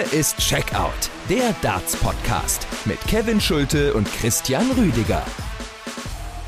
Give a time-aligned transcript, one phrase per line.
[0.00, 5.22] Hier ist Checkout, der Darts-Podcast mit Kevin Schulte und Christian Rüdiger.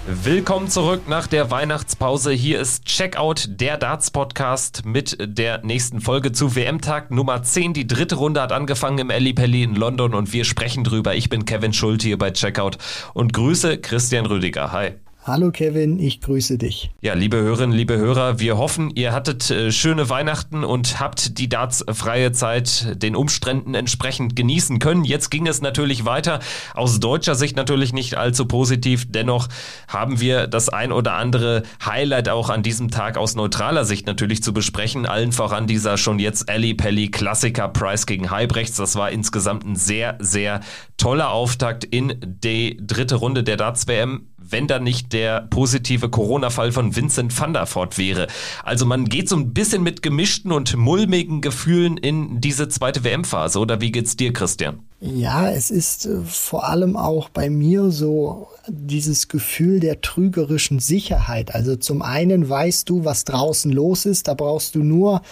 [0.06, 2.32] Willkommen zurück nach der Weihnachtspause.
[2.32, 7.74] Hier ist Checkout, der Darts-Podcast mit der nächsten Folge zu WM-Tag Nummer 10.
[7.74, 11.14] Die dritte Runde hat angefangen im Eli Pelli in London und wir sprechen drüber.
[11.14, 12.78] Ich bin Kevin Schulte hier bei Checkout
[13.12, 14.72] und grüße Christian Rüdiger.
[14.72, 14.92] Hi.
[15.24, 16.90] Hallo Kevin, ich grüße dich.
[17.00, 21.48] Ja, liebe Hörerinnen, liebe Hörer, wir hoffen, ihr hattet äh, schöne Weihnachten und habt die
[21.48, 25.04] dartsfreie Zeit den Umständen entsprechend genießen können.
[25.04, 26.40] Jetzt ging es natürlich weiter.
[26.74, 29.06] Aus deutscher Sicht natürlich nicht allzu positiv.
[29.08, 29.46] Dennoch
[29.86, 34.42] haben wir das ein oder andere Highlight auch an diesem Tag aus neutraler Sicht natürlich
[34.42, 35.06] zu besprechen.
[35.06, 38.76] Allen voran dieser schon jetzt Ali Pelli Klassiker Price gegen Heibrechts.
[38.76, 40.62] Das war insgesamt ein sehr, sehr
[40.96, 46.72] toller Auftakt in die dritte Runde der Darts WM wenn da nicht der positive Corona-Fall
[46.72, 48.26] von Vincent van der Voort wäre.
[48.64, 53.58] Also man geht so ein bisschen mit gemischten und mulmigen Gefühlen in diese zweite WM-Phase.
[53.58, 54.80] Oder wie geht's dir, Christian?
[55.04, 61.56] Ja, es ist äh, vor allem auch bei mir so dieses Gefühl der trügerischen Sicherheit.
[61.56, 65.22] Also zum einen weißt du, was draußen los ist, da brauchst du nur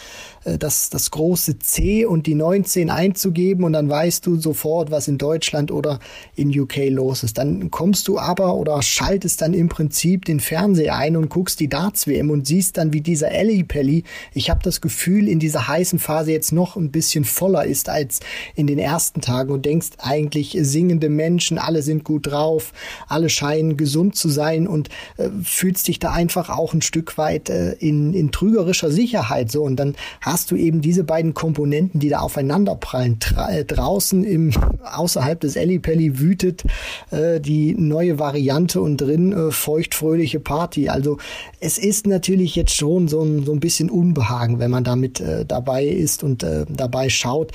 [0.44, 5.06] äh, das, das große C und die 19 einzugeben und dann weißt du sofort, was
[5.06, 6.00] in Deutschland oder
[6.34, 7.38] in UK los ist.
[7.38, 11.68] Dann kommst du aber oder schaltest dann im Prinzip den Fernseher ein und guckst die
[11.68, 15.98] Darts-WM und siehst dann, wie dieser Ellie Pelli, ich habe das Gefühl, in dieser heißen
[15.98, 18.20] Phase jetzt noch ein bisschen voller ist als
[18.54, 22.72] in den ersten Tagen und denkst eigentlich singende Menschen, alle sind gut drauf,
[23.08, 27.48] alle scheinen gesund zu sein und äh, fühlst dich da einfach auch ein Stück weit
[27.48, 32.10] äh, in, in trügerischer Sicherheit so und dann hast du eben diese beiden Komponenten, die
[32.10, 33.18] da aufeinanderprallen.
[33.18, 34.52] Tra äh, draußen im
[34.84, 36.64] außerhalb des Ellipelli wütet
[37.10, 40.88] äh, die neue Variante und drin äh, feuchtfröhliche Party.
[40.88, 41.18] Also
[41.60, 45.44] es ist natürlich jetzt schon so ein, so ein bisschen Unbehagen, wenn man damit äh,
[45.44, 47.52] dabei ist und äh, dabei schaut.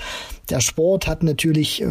[0.49, 1.87] Der Sport hat natürlich äh,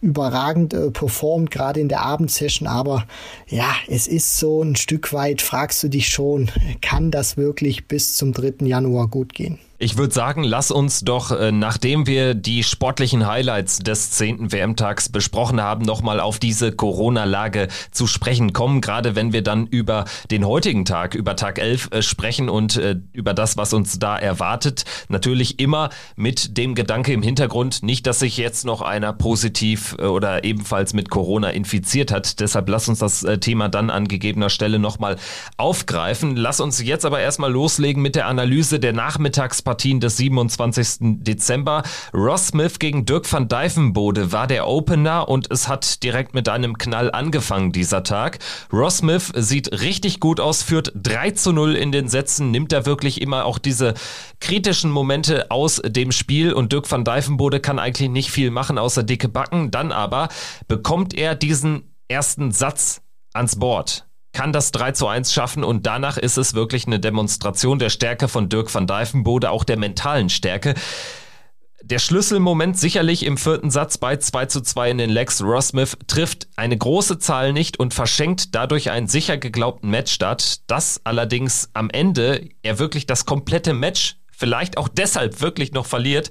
[0.00, 3.06] überragend äh, performt, gerade in der Abendsession, aber
[3.48, 6.50] ja, es ist so ein Stück weit, fragst du dich schon,
[6.82, 8.66] kann das wirklich bis zum 3.
[8.66, 9.58] Januar gut gehen?
[9.84, 14.50] Ich würde sagen, lass uns doch, äh, nachdem wir die sportlichen Highlights des 10.
[14.50, 20.04] WM-Tags besprochen haben, nochmal auf diese Corona-Lage zu sprechen kommen, gerade wenn wir dann über
[20.30, 22.80] den heutigen Tag, über Tag 11 äh, sprechen und
[23.12, 24.84] über das, was uns da erwartet.
[25.08, 30.44] Natürlich immer mit dem Gedanke im Hintergrund, nicht, dass sich jetzt noch einer positiv oder
[30.44, 32.40] ebenfalls mit Corona infiziert hat.
[32.40, 35.16] Deshalb lass uns das Thema dann an gegebener Stelle nochmal
[35.56, 36.36] aufgreifen.
[36.36, 41.22] Lass uns jetzt aber erstmal loslegen mit der Analyse der Nachmittags Partien des 27.
[41.22, 41.82] Dezember.
[42.12, 46.78] Ross Smith gegen Dirk van Dijvenbode war der Opener und es hat direkt mit einem
[46.78, 48.38] Knall angefangen dieser Tag.
[48.72, 52.86] Ross Smith sieht richtig gut aus, führt 3 zu 0 in den Sätzen, nimmt da
[52.86, 53.94] wirklich immer auch diese
[54.40, 59.02] kritischen Momente aus dem Spiel und Dirk van Dijvenbode kann eigentlich nicht viel machen außer
[59.02, 59.70] dicke Backen.
[59.70, 60.28] Dann aber
[60.68, 63.02] bekommt er diesen ersten Satz
[63.32, 67.78] ans Board kann das 3 zu 1 schaffen und danach ist es wirklich eine Demonstration
[67.78, 70.74] der Stärke von Dirk van Dijvenbode, auch der mentalen Stärke.
[71.82, 75.42] Der Schlüsselmoment sicherlich im vierten Satz bei 2 zu 2 in den Legs.
[75.42, 80.68] Ross Smith trifft eine große Zahl nicht und verschenkt dadurch einen sicher geglaubten Matchstart.
[80.68, 86.30] Das allerdings am Ende er wirklich das komplette Match vielleicht auch deshalb wirklich noch verliert,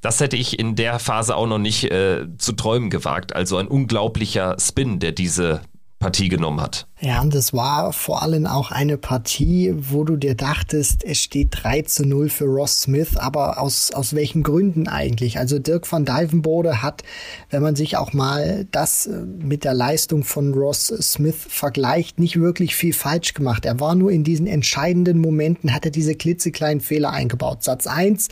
[0.00, 3.34] das hätte ich in der Phase auch noch nicht äh, zu träumen gewagt.
[3.34, 5.60] Also ein unglaublicher Spin, der diese
[6.04, 6.86] Partie genommen hat.
[7.00, 11.48] Ja, und das war vor allem auch eine Partie, wo du dir dachtest, es steht
[11.50, 15.38] 3 zu 0 für Ross Smith, aber aus, aus welchen Gründen eigentlich?
[15.38, 17.02] Also Dirk van Dijvenbode hat,
[17.48, 22.38] wenn man sich auch mal das äh, mit der Leistung von Ross Smith vergleicht, nicht
[22.38, 23.64] wirklich viel falsch gemacht.
[23.64, 27.64] Er war nur in diesen entscheidenden Momenten, hat er diese klitzekleinen Fehler eingebaut.
[27.64, 28.28] Satz 1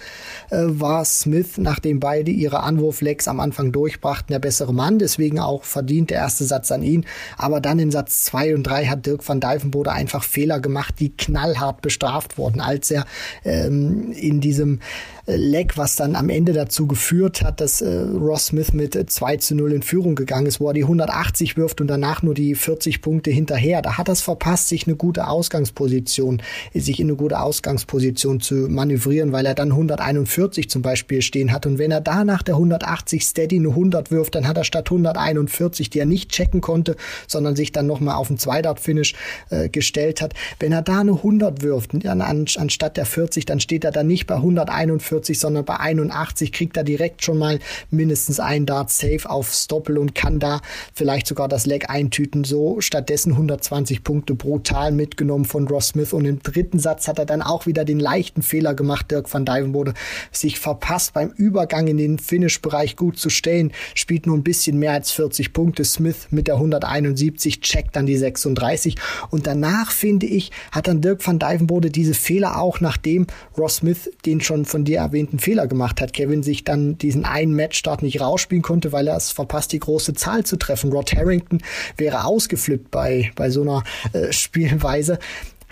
[0.51, 5.65] äh, war Smith, nachdem beide ihre Anwurflecks am Anfang durchbrachten, der bessere Mann, deswegen auch
[5.65, 7.07] verdient der erste Satz an ihn.
[7.39, 10.95] Aber dann in Satz 2 und und 3 hat Dirk van Dijvenbode einfach Fehler gemacht,
[11.01, 13.07] die knallhart bestraft wurden, als er
[13.45, 14.79] ähm, in diesem
[15.27, 19.55] Leck, was dann am Ende dazu geführt hat, dass äh, Ross Smith mit 2 zu
[19.55, 23.03] 0 in Führung gegangen ist, wo er die 180 wirft und danach nur die 40
[23.03, 23.83] Punkte hinterher.
[23.83, 26.43] Da hat er es verpasst, sich eine gute Ausgangsposition,
[26.75, 31.67] sich in eine gute Ausgangsposition zu manövrieren, weil er dann 141 zum Beispiel stehen hat.
[31.67, 34.87] Und wenn er da nach der 180 Steady eine 100 wirft, dann hat er statt
[34.87, 36.97] 141, die er nicht checken konnte,
[37.29, 39.15] sondern sich dann nochmal auf den Zweidart-Finish
[39.51, 40.35] äh, gestellt hat.
[40.59, 44.27] Wenn er da eine 100 wirft, an, anstatt der 40, dann steht er dann nicht
[44.27, 47.59] bei 141, sondern bei 81, kriegt er direkt schon mal
[47.91, 50.61] mindestens einen Dart safe auf Stoppel und kann da
[50.95, 52.45] vielleicht sogar das Leck eintüten.
[52.45, 57.27] So stattdessen 120 Punkte brutal mitgenommen von Ross Smith und im dritten Satz hat er
[57.27, 59.95] dann auch wieder den leichten Fehler gemacht, Dirk van Dijvenbode,
[60.31, 64.93] sich verpasst beim Übergang in den Finish-Bereich gut zu stellen, spielt nur ein bisschen mehr
[64.93, 65.85] als 40 Punkte.
[65.85, 68.97] Smith mit der 171 checkt dann die 36
[69.31, 73.27] und danach finde ich, hat dann Dirk van Dijvenbode diese Fehler auch, nachdem
[73.57, 76.13] Ross Smith den schon von dir erwähnten Fehler gemacht hat.
[76.13, 80.15] Kevin sich dann diesen einen Matchstart nicht rausspielen konnte, weil er es verpasst, die große
[80.15, 80.93] Zahl zu treffen.
[80.93, 81.63] Rod Harrington
[81.97, 85.19] wäre ausgeflippt bei, bei so einer äh, Spielweise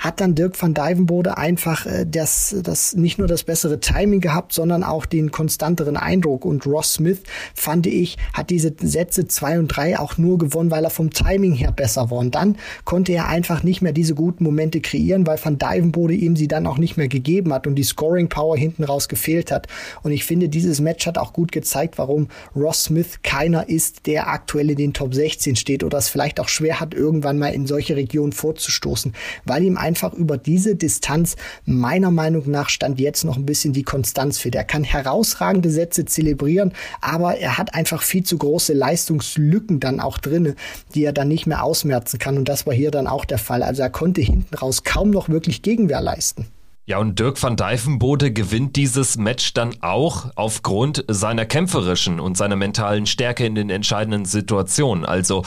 [0.00, 4.52] hat dann Dirk van Dijvenbode einfach äh, das, das nicht nur das bessere Timing gehabt,
[4.52, 6.47] sondern auch den konstanteren Eindruck.
[6.47, 7.20] Und Ross Smith,
[7.55, 11.52] fand ich, hat diese Sätze zwei und drei auch nur gewonnen, weil er vom Timing
[11.52, 12.19] her besser war.
[12.19, 16.35] Und dann konnte er einfach nicht mehr diese guten Momente kreieren, weil van Dijvenbode ihm
[16.35, 19.69] sie dann auch nicht mehr gegeben hat und die Scoring Power hinten raus gefehlt hat.
[20.03, 24.29] Und ich finde, dieses Match hat auch gut gezeigt, warum Ross Smith keiner ist, der
[24.29, 27.67] aktuell in den Top 16 steht oder es vielleicht auch schwer hat, irgendwann mal in
[27.67, 29.12] solche Regionen vorzustoßen,
[29.44, 33.83] weil ihm einfach über diese Distanz meiner Meinung nach stand jetzt noch ein bisschen die
[33.83, 34.53] Konstanz für.
[34.53, 40.19] Er kann herausragende Sätze zelebrieren, aber er hat einfach viel zu große Leistungslücken dann auch
[40.19, 40.55] drinne,
[40.95, 42.37] die er dann nicht mehr ausmerzen kann.
[42.37, 43.63] Und das war hier dann auch der Fall.
[43.63, 46.47] Also er konnte hinten raus kaum noch wirklich Gegenwehr leisten.
[46.91, 52.57] Ja, und Dirk van Dijvenbode gewinnt dieses Match dann auch aufgrund seiner kämpferischen und seiner
[52.57, 55.05] mentalen Stärke in den entscheidenden Situationen.
[55.05, 55.45] Also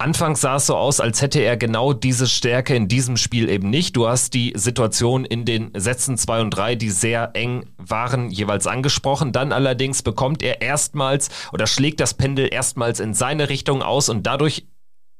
[0.00, 3.70] Anfangs sah es so aus, als hätte er genau diese Stärke in diesem Spiel eben
[3.70, 3.94] nicht.
[3.94, 8.66] Du hast die Situation in den Sätzen 2 und 3, die sehr eng waren, jeweils
[8.66, 9.30] angesprochen.
[9.30, 14.26] Dann allerdings bekommt er erstmals oder schlägt das Pendel erstmals in seine Richtung aus und
[14.26, 14.66] dadurch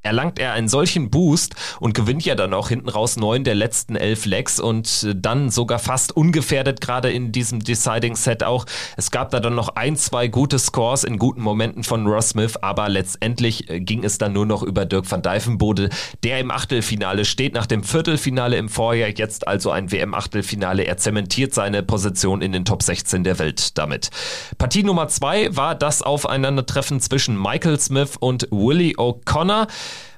[0.03, 3.97] erlangt er einen solchen Boost und gewinnt ja dann auch hinten raus neun der letzten
[3.97, 8.65] elf Legs und äh, dann sogar fast ungefährdet gerade in diesem Deciding Set auch.
[8.97, 12.57] Es gab da dann noch ein, zwei gute Scores in guten Momenten von Ross Smith,
[12.57, 15.91] aber letztendlich äh, ging es dann nur noch über Dirk van Dijvenbode,
[16.23, 20.85] der im Achtelfinale steht, nach dem Viertelfinale im Vorjahr, jetzt also ein WM-Achtelfinale.
[20.85, 24.11] Er zementiert seine Position in den Top 16 der Welt damit.
[24.57, 29.67] Partie Nummer zwei war das Aufeinandertreffen zwischen Michael Smith und Willie O'Connor.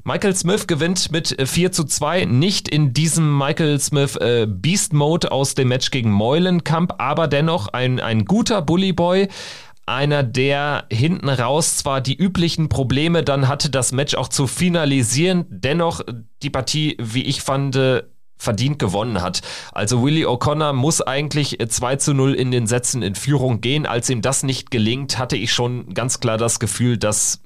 [0.05, 5.31] Michael Smith gewinnt mit 4 zu 2, nicht in diesem Michael Smith äh, Beast Mode
[5.31, 9.29] aus dem Match gegen Meulenkamp, aber dennoch ein, ein guter Bully Boy.
[9.87, 15.45] Einer, der hinten raus zwar die üblichen Probleme dann hatte, das Match auch zu finalisieren,
[15.49, 16.01] dennoch
[16.43, 17.79] die Partie, wie ich fand,
[18.37, 19.41] verdient gewonnen hat.
[19.71, 23.87] Also Willie O'Connor muss eigentlich 2 zu 0 in den Sätzen in Führung gehen.
[23.87, 27.41] Als ihm das nicht gelingt, hatte ich schon ganz klar das Gefühl, dass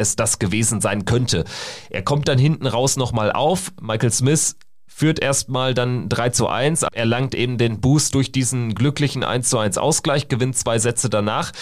[0.00, 1.44] es das gewesen sein könnte.
[1.90, 3.72] Er kommt dann hinten raus nochmal auf.
[3.80, 4.56] Michael Smith
[5.00, 9.56] führt erstmal dann 3 zu 1, erlangt eben den Boost durch diesen glücklichen 1 zu
[9.56, 11.52] 1 Ausgleich, gewinnt zwei Sätze danach,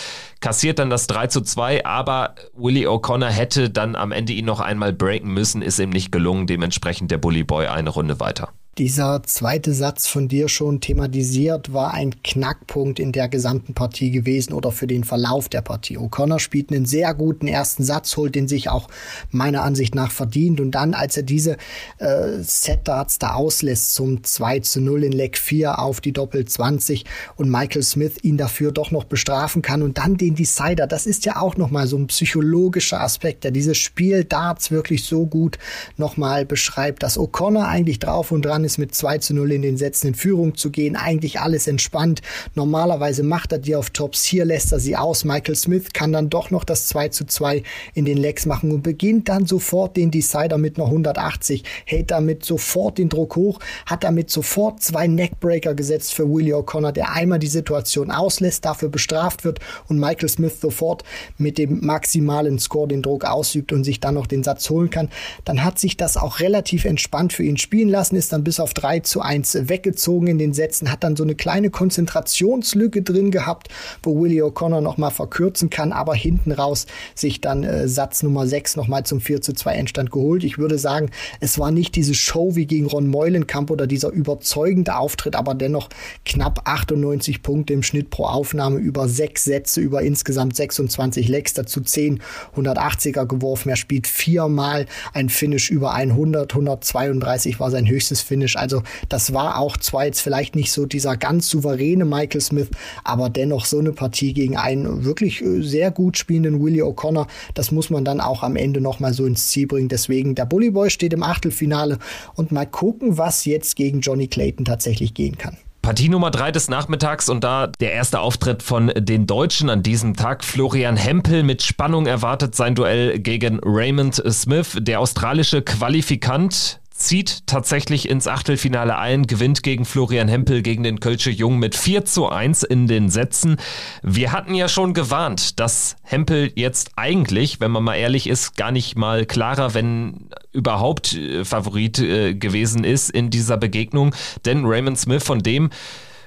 [0.41, 4.61] kassiert dann das 3 zu 2, aber Willie O'Connor hätte dann am Ende ihn noch
[4.61, 8.49] einmal breaken müssen, ist ihm nicht gelungen, dementsprechend der Bully Boy eine Runde weiter.
[8.79, 14.53] Dieser zweite Satz von dir schon thematisiert war ein Knackpunkt in der gesamten Partie gewesen
[14.53, 15.99] oder für den Verlauf der Partie.
[15.99, 18.87] O'Connor spielt einen sehr guten ersten Satz, holt den sich auch
[19.33, 21.57] meiner Ansicht nach verdient und dann, als er diese
[21.99, 27.05] äh, Set-Darts da auslässt zum 2 zu 0 in Leg 4 auf die Doppel 20
[27.35, 31.25] und Michael Smith ihn dafür doch noch bestrafen kann und dann den Decider, das ist
[31.25, 35.59] ja auch nochmal so ein psychologischer Aspekt, der dieses Spiel Darts wirklich so gut
[35.97, 39.63] nochmal beschreibt, dass O'Connor eigentlich drauf und dran ist, ist, mit 2 zu 0 in
[39.63, 40.95] den Sätzen in Führung zu gehen.
[40.95, 42.21] Eigentlich alles entspannt.
[42.55, 44.25] Normalerweise macht er die auf Tops.
[44.25, 45.25] Hier lässt er sie aus.
[45.25, 47.63] Michael Smith kann dann doch noch das 2 zu 2
[47.95, 51.65] in den Legs machen und beginnt dann sofort den Decider mit einer 180.
[51.87, 56.93] Hält damit sofort den Druck hoch, hat damit sofort zwei Neckbreaker gesetzt für Willie O'Connor,
[56.93, 61.05] der einmal die Situation auslässt, dafür bestraft wird und Michael Smith sofort
[61.39, 65.09] mit dem maximalen Score den Druck ausübt und sich dann noch den Satz holen kann.
[65.45, 68.75] Dann hat sich das auch relativ entspannt für ihn spielen lassen, ist dann bis auf
[68.75, 73.69] 3 zu 1 weggezogen in den Sätzen, hat dann so eine kleine Konzentrationslücke drin gehabt,
[74.03, 78.77] wo Willie O'Connor nochmal verkürzen kann, aber hinten raus sich dann äh, Satz Nummer 6
[78.77, 80.45] nochmal zum 4 zu 2 Endstand geholt.
[80.45, 81.11] Ich würde sagen,
[81.41, 85.89] es war nicht diese Show wie gegen Ron Meulenkamp oder dieser überzeugende Auftritt, aber dennoch
[86.25, 91.81] knapp 98 Punkte im Schnitt pro Aufnahme über sechs Sätze, über insgesamt 26 Lecks, dazu
[91.81, 92.21] 10
[92.57, 93.69] 180er geworfen.
[93.71, 98.57] Er spielt viermal ein Finish über 100, 132 war sein höchstes Finish Finish.
[98.57, 102.69] Also das war auch zwar jetzt vielleicht nicht so dieser ganz souveräne Michael Smith,
[103.05, 107.71] aber dennoch so eine Partie gegen einen wirklich äh, sehr gut spielenden Willie O'Connor, das
[107.71, 109.89] muss man dann auch am Ende nochmal so ins Ziel bringen.
[109.89, 111.99] Deswegen, der Bully Boy steht im Achtelfinale
[112.35, 115.57] und mal gucken, was jetzt gegen Johnny Clayton tatsächlich gehen kann.
[115.83, 120.15] Partie Nummer drei des Nachmittags und da der erste Auftritt von den Deutschen an diesem
[120.17, 120.45] Tag.
[120.45, 124.77] Florian Hempel mit Spannung erwartet sein Duell gegen Raymond Smith.
[124.81, 131.31] Der australische Qualifikant zieht tatsächlich ins Achtelfinale ein, gewinnt gegen Florian Hempel, gegen den Kölsche
[131.31, 133.57] Jung mit 4 zu 1 in den Sätzen.
[134.03, 138.73] Wir hatten ja schon gewarnt, dass Hempel jetzt eigentlich, wenn man mal ehrlich ist, gar
[138.73, 144.15] nicht mal klarer, wenn überhaupt äh, Favorit äh, gewesen ist in dieser Begegnung.
[144.45, 145.71] Denn Raymond Smith, von dem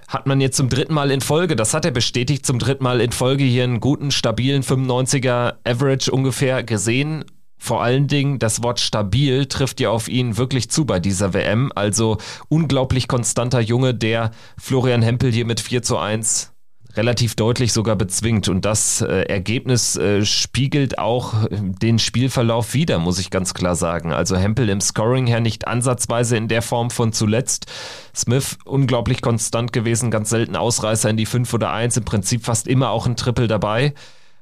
[0.08, 3.01] hat man jetzt zum dritten Mal in Folge, das hat er bestätigt, zum dritten Mal
[3.01, 7.25] in Folge hier einen guten, stabilen 95er Average ungefähr gesehen
[7.63, 11.72] vor allen Dingen das Wort stabil trifft ja auf ihn wirklich zu bei dieser WM.
[11.75, 12.18] Also
[12.50, 16.53] unglaublich konstanter Junge, der Florian Hempel hier mit 4 zu 1
[16.96, 18.50] relativ deutlich sogar bezwingt.
[18.50, 24.12] Und das äh, Ergebnis äh, spiegelt auch den Spielverlauf wieder, muss ich ganz klar sagen.
[24.12, 27.68] Also Hempel im Scoring her nicht ansatzweise in der Form von zuletzt.
[28.15, 32.68] Smith unglaublich konstant gewesen, ganz selten Ausreißer in die 5 oder 1, im Prinzip fast
[32.68, 33.94] immer auch ein Triple dabei.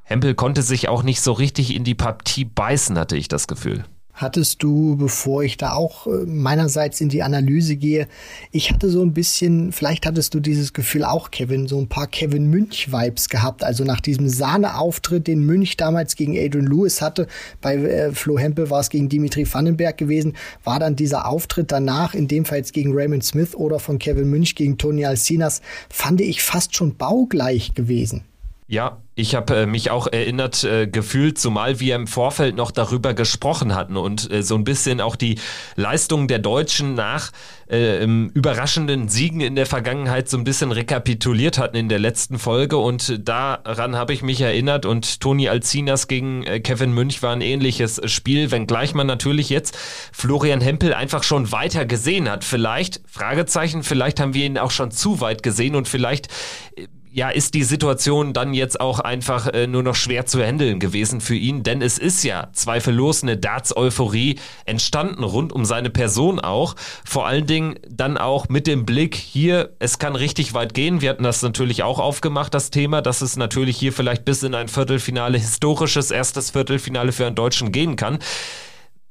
[0.09, 3.85] Hempel konnte sich auch nicht so richtig in die Partie beißen, hatte ich das Gefühl.
[4.15, 8.07] Hattest du, bevor ich da auch äh, meinerseits in die Analyse gehe,
[8.51, 12.07] ich hatte so ein bisschen, vielleicht hattest du dieses Gefühl auch, Kevin, so ein paar
[12.07, 13.63] Kevin Münch-Vibes gehabt.
[13.63, 17.27] Also nach diesem Sahne-Auftritt, den Münch damals gegen Adrian Lewis hatte,
[17.61, 22.15] bei äh, Flo Hempel war es gegen Dimitri Vandenberg gewesen, war dann dieser Auftritt danach,
[22.15, 26.19] in dem Fall jetzt gegen Raymond Smith oder von Kevin Münch gegen Tony Alcinas, fand
[26.19, 28.23] ich fast schon baugleich gewesen.
[28.71, 33.15] Ja, ich habe äh, mich auch erinnert äh, gefühlt, zumal wir im Vorfeld noch darüber
[33.15, 35.39] gesprochen hatten und äh, so ein bisschen auch die
[35.75, 37.31] Leistungen der Deutschen nach
[37.67, 42.77] äh, überraschenden Siegen in der Vergangenheit so ein bisschen rekapituliert hatten in der letzten Folge
[42.77, 47.41] und daran habe ich mich erinnert und Toni Alcinas gegen äh, Kevin Münch war ein
[47.41, 49.75] ähnliches Spiel, wenngleich man natürlich jetzt
[50.13, 52.43] Florian Hempel einfach schon weiter gesehen hat.
[52.43, 56.27] Vielleicht, Fragezeichen, vielleicht haben wir ihn auch schon zu weit gesehen und vielleicht
[56.75, 60.79] äh, ja, ist die Situation dann jetzt auch einfach äh, nur noch schwer zu handeln
[60.79, 66.39] gewesen für ihn, denn es ist ja zweifellos eine Darts-Euphorie entstanden rund um seine Person
[66.39, 66.75] auch.
[67.05, 71.01] Vor allen Dingen dann auch mit dem Blick hier, es kann richtig weit gehen.
[71.01, 74.53] Wir hatten das natürlich auch aufgemacht, das Thema, dass es natürlich hier vielleicht bis in
[74.53, 78.19] ein Viertelfinale, historisches erstes Viertelfinale für einen Deutschen gehen kann.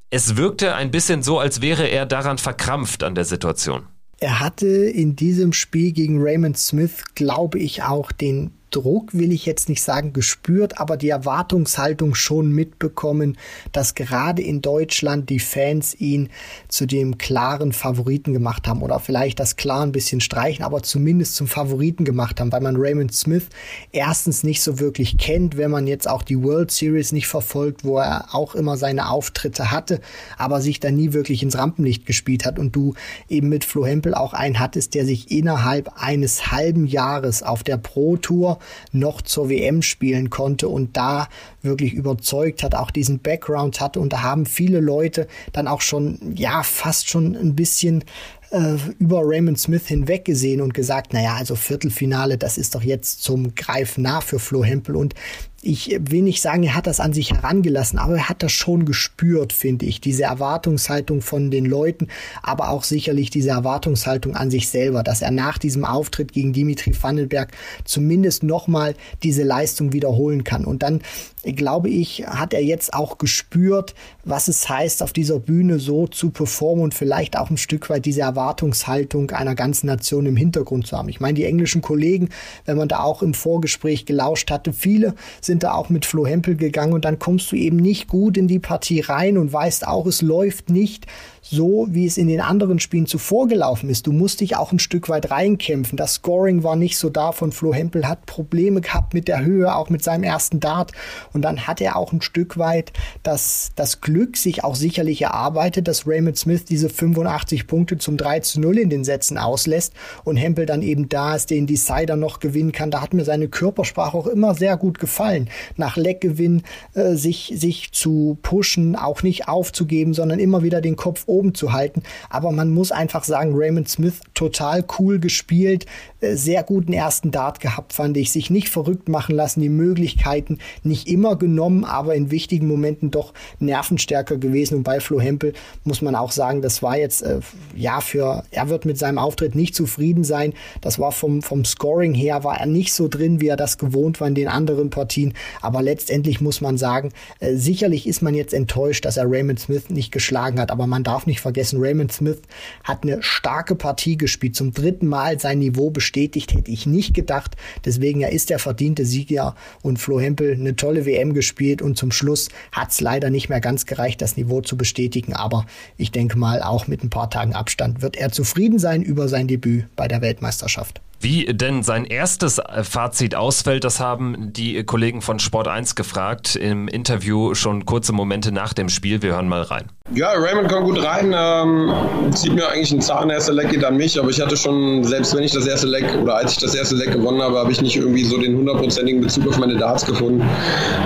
[0.09, 3.87] Es wirkte ein bisschen so, als wäre er daran verkrampft an der Situation.
[4.19, 9.45] Er hatte in diesem Spiel gegen Raymond Smith, glaube ich, auch den Druck, will ich
[9.45, 13.37] jetzt nicht sagen, gespürt, aber die Erwartungshaltung schon mitbekommen,
[13.71, 16.29] dass gerade in Deutschland die Fans ihn
[16.67, 21.35] zu dem klaren Favoriten gemacht haben oder vielleicht das klar ein bisschen streichen, aber zumindest
[21.35, 23.47] zum Favoriten gemacht haben, weil man Raymond Smith
[23.91, 27.97] erstens nicht so wirklich kennt, wenn man jetzt auch die World Series nicht verfolgt, wo
[27.97, 29.99] er auch immer seine Auftritte hatte,
[30.37, 32.59] aber sich da nie wirklich ins Rampenlicht gespielt hat.
[32.59, 32.93] Und du
[33.27, 37.77] eben mit Flo Hempel auch einen hattest, der sich innerhalb eines halben Jahres auf der
[37.77, 38.58] Pro Tour
[38.91, 41.27] noch zur WM spielen konnte und da
[41.61, 43.99] wirklich überzeugt hat, auch diesen Background hatte.
[43.99, 48.03] Und da haben viele Leute dann auch schon, ja, fast schon ein bisschen
[48.51, 53.21] äh, über Raymond Smith hinweg gesehen und gesagt, naja, also Viertelfinale, das ist doch jetzt
[53.21, 54.95] zum Greifen nah für Flo Hempel.
[54.95, 55.13] Und
[55.61, 58.85] ich will nicht sagen, er hat das an sich herangelassen, aber er hat das schon
[58.85, 59.99] gespürt, finde ich.
[59.99, 62.07] Diese Erwartungshaltung von den Leuten,
[62.41, 66.93] aber auch sicherlich diese Erwartungshaltung an sich selber, dass er nach diesem Auftritt gegen Dimitri
[66.99, 67.51] Vandenberg
[67.83, 70.65] zumindest nochmal diese Leistung wiederholen kann.
[70.65, 71.01] Und dann,
[71.43, 76.31] glaube ich, hat er jetzt auch gespürt, was es heißt, auf dieser Bühne so zu
[76.31, 80.97] performen und vielleicht auch ein Stück weit diese Erwartungshaltung einer ganzen Nation im Hintergrund zu
[80.97, 81.07] haben.
[81.07, 82.29] Ich meine, die englischen Kollegen,
[82.65, 86.55] wenn man da auch im Vorgespräch gelauscht hatte, viele sind da auch mit Flo Hempel
[86.55, 90.05] gegangen und dann kommst du eben nicht gut in die Partie rein und weißt auch,
[90.07, 91.05] es läuft nicht
[91.41, 94.07] so, wie es in den anderen Spielen zuvor gelaufen ist.
[94.07, 95.97] Du musst dich auch ein Stück weit reinkämpfen.
[95.97, 99.75] Das Scoring war nicht so da von Flo Hempel, hat Probleme gehabt mit der Höhe,
[99.75, 100.91] auch mit seinem ersten Dart.
[101.33, 102.91] Und dann hat er auch ein Stück weit
[103.23, 108.41] das, das Glück sich auch sicherlich erarbeitet, dass Raymond Smith diese 85 Punkte zum 3
[108.41, 109.93] zu 0 in den Sätzen auslässt
[110.23, 112.91] und Hempel dann eben da ist, den Decider noch gewinnen kann.
[112.91, 115.49] Da hat mir seine Körpersprache auch immer sehr gut gefallen.
[115.77, 121.25] Nach Leckgewinn äh, sich, sich zu pushen, auch nicht aufzugeben, sondern immer wieder den Kopf
[121.29, 122.03] oben zu halten.
[122.29, 125.85] Aber man muss einfach sagen, Raymond Smith total cool gespielt,
[126.21, 128.31] äh, sehr guten ersten Dart gehabt, fand ich.
[128.31, 133.33] Sich nicht verrückt machen lassen, die Möglichkeiten nicht immer genommen, aber in wichtigen Momenten doch
[133.59, 134.75] nervenstärker gewesen.
[134.75, 137.39] Und bei Flo Hempel muss man auch sagen, das war jetzt, äh,
[137.75, 140.53] ja, für, er wird mit seinem Auftritt nicht zufrieden sein.
[140.81, 144.19] Das war vom, vom Scoring her, war er nicht so drin, wie er das gewohnt
[144.19, 145.33] war in den anderen Partien.
[145.61, 149.89] Aber letztendlich muss man sagen, äh, sicherlich ist man jetzt enttäuscht, dass er Raymond Smith
[149.89, 150.71] nicht geschlagen hat.
[150.71, 152.41] Aber man darf nicht vergessen, Raymond Smith
[152.83, 154.55] hat eine starke Partie gespielt.
[154.55, 157.55] Zum dritten Mal sein Niveau bestätigt, hätte ich nicht gedacht.
[157.85, 162.11] Deswegen, er ist der verdiente Sieger und Flo Hempel eine tolle WM gespielt und zum
[162.11, 165.33] Schluss hat es leider nicht mehr ganz gereicht, das Niveau zu bestätigen.
[165.33, 165.65] Aber
[165.97, 169.47] ich denke mal, auch mit ein paar Tagen Abstand wird er zufrieden sein über sein
[169.47, 171.01] Debüt bei der Weltmeisterschaft.
[171.21, 176.55] Wie denn sein erstes äh, Fazit ausfällt, das haben die Kollegen von Sport 1 gefragt
[176.55, 179.21] im Interview schon kurze Momente nach dem Spiel.
[179.21, 179.87] Wir hören mal rein.
[180.15, 181.35] Ja, Raymond kommt gut rein.
[181.37, 181.91] Ähm,
[182.33, 183.27] zieht mir eigentlich einen Zahn.
[183.27, 185.87] Der erste Leck geht an mich, aber ich hatte schon, selbst wenn ich das erste
[185.87, 188.55] Leck oder als ich das erste Leck gewonnen habe, habe ich nicht irgendwie so den
[188.57, 190.41] hundertprozentigen Bezug auf meine Darts gefunden.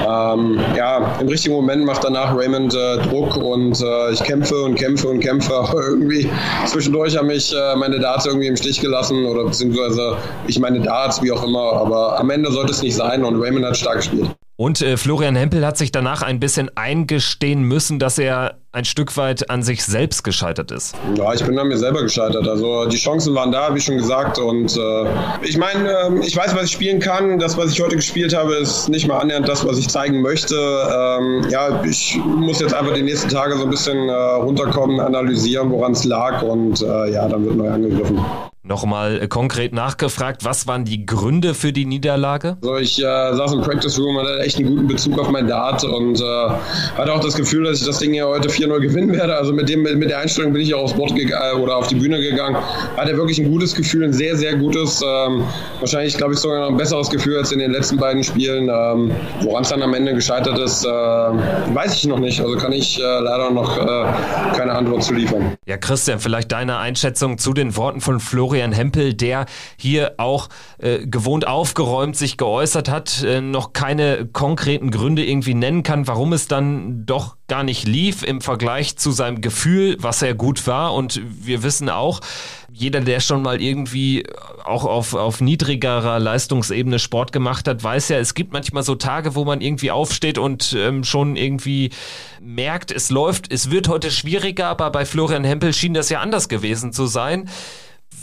[0.08, 4.76] Ähm, ja, im richtigen Moment macht danach Raymond äh, Druck und äh, ich kämpfe und
[4.76, 6.30] kämpfe und kämpfe, aber irgendwie
[6.68, 10.03] zwischendurch haben mich äh, meine Darts irgendwie im Stich gelassen oder beziehungsweise
[10.48, 13.66] ich meine Darts, wie auch immer, aber am Ende sollte es nicht sein und Raymond
[13.66, 14.30] hat stark gespielt.
[14.56, 19.18] Und äh, Florian Hempel hat sich danach ein bisschen eingestehen müssen, dass er ein Stück
[19.18, 20.96] weit an sich selbst gescheitert ist.
[21.16, 22.48] Ja, ich bin an mir selber gescheitert.
[22.48, 24.38] Also die Chancen waren da, wie schon gesagt.
[24.38, 25.06] Und äh,
[25.42, 27.40] ich meine, äh, ich weiß, was ich spielen kann.
[27.40, 30.56] Das, was ich heute gespielt habe, ist nicht mal annähernd das, was ich zeigen möchte.
[30.56, 35.72] Ähm, ja, ich muss jetzt einfach die nächsten Tage so ein bisschen äh, runterkommen, analysieren,
[35.72, 36.44] woran es lag.
[36.44, 38.24] Und äh, ja, dann wird neu angegriffen.
[38.66, 42.56] Nochmal äh, konkret nachgefragt, was waren die Gründe für die Niederlage?
[42.62, 45.84] Also ich äh, saß im Practice Room, hatte echt einen guten Bezug auf mein Dart
[45.84, 46.24] und äh,
[46.98, 49.36] hatte auch das Gefühl, dass ich das Ding ja heute 4-0 gewinnen werde.
[49.36, 51.96] Also mit, dem, mit der Einstellung bin ich auch aufs Board gegangen oder auf die
[51.96, 52.56] Bühne gegangen.
[52.96, 55.02] Hatte wirklich ein gutes Gefühl, ein sehr, sehr gutes.
[55.06, 55.44] Ähm,
[55.82, 58.70] wahrscheinlich, glaube ich, sogar noch ein besseres Gefühl als in den letzten beiden Spielen.
[58.70, 62.40] Ähm, Woran es dann am Ende gescheitert ist, äh, weiß ich noch nicht.
[62.40, 65.58] Also kann ich äh, leider noch äh, keine Antwort zu liefern.
[65.66, 70.48] Ja, Christian, vielleicht deine Einschätzung zu den Worten von Florian Florian Hempel, der hier auch
[70.78, 76.34] äh, gewohnt aufgeräumt sich geäußert hat, äh, noch keine konkreten Gründe irgendwie nennen kann, warum
[76.34, 80.94] es dann doch gar nicht lief im Vergleich zu seinem Gefühl, was er gut war.
[80.94, 82.20] Und wir wissen auch,
[82.72, 84.24] jeder, der schon mal irgendwie
[84.64, 89.36] auch auf, auf niedrigerer Leistungsebene Sport gemacht hat, weiß ja, es gibt manchmal so Tage,
[89.36, 91.92] wo man irgendwie aufsteht und ähm, schon irgendwie
[92.42, 96.50] merkt, es läuft, es wird heute schwieriger, aber bei Florian Hempel schien das ja anders
[96.50, 97.50] gewesen zu sein.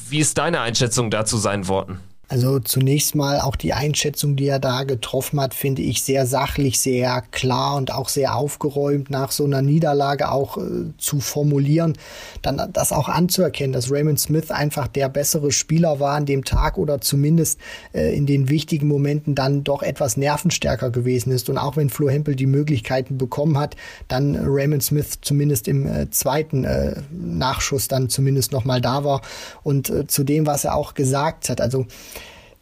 [0.08, 2.00] Wie ist deine Einschätzung dazu seinen Worten?
[2.30, 6.78] Also zunächst mal auch die Einschätzung, die er da getroffen hat, finde ich sehr sachlich,
[6.78, 10.60] sehr klar und auch sehr aufgeräumt nach so einer Niederlage auch äh,
[10.96, 11.94] zu formulieren,
[12.40, 16.78] dann das auch anzuerkennen, dass Raymond Smith einfach der bessere Spieler war an dem Tag
[16.78, 17.58] oder zumindest
[17.92, 21.50] äh, in den wichtigen Momenten dann doch etwas nervenstärker gewesen ist.
[21.50, 23.74] Und auch wenn Flo Hempel die Möglichkeiten bekommen hat,
[24.06, 29.20] dann Raymond Smith zumindest im äh, zweiten äh, Nachschuss dann zumindest nochmal da war.
[29.64, 31.86] Und äh, zu dem, was er auch gesagt hat, also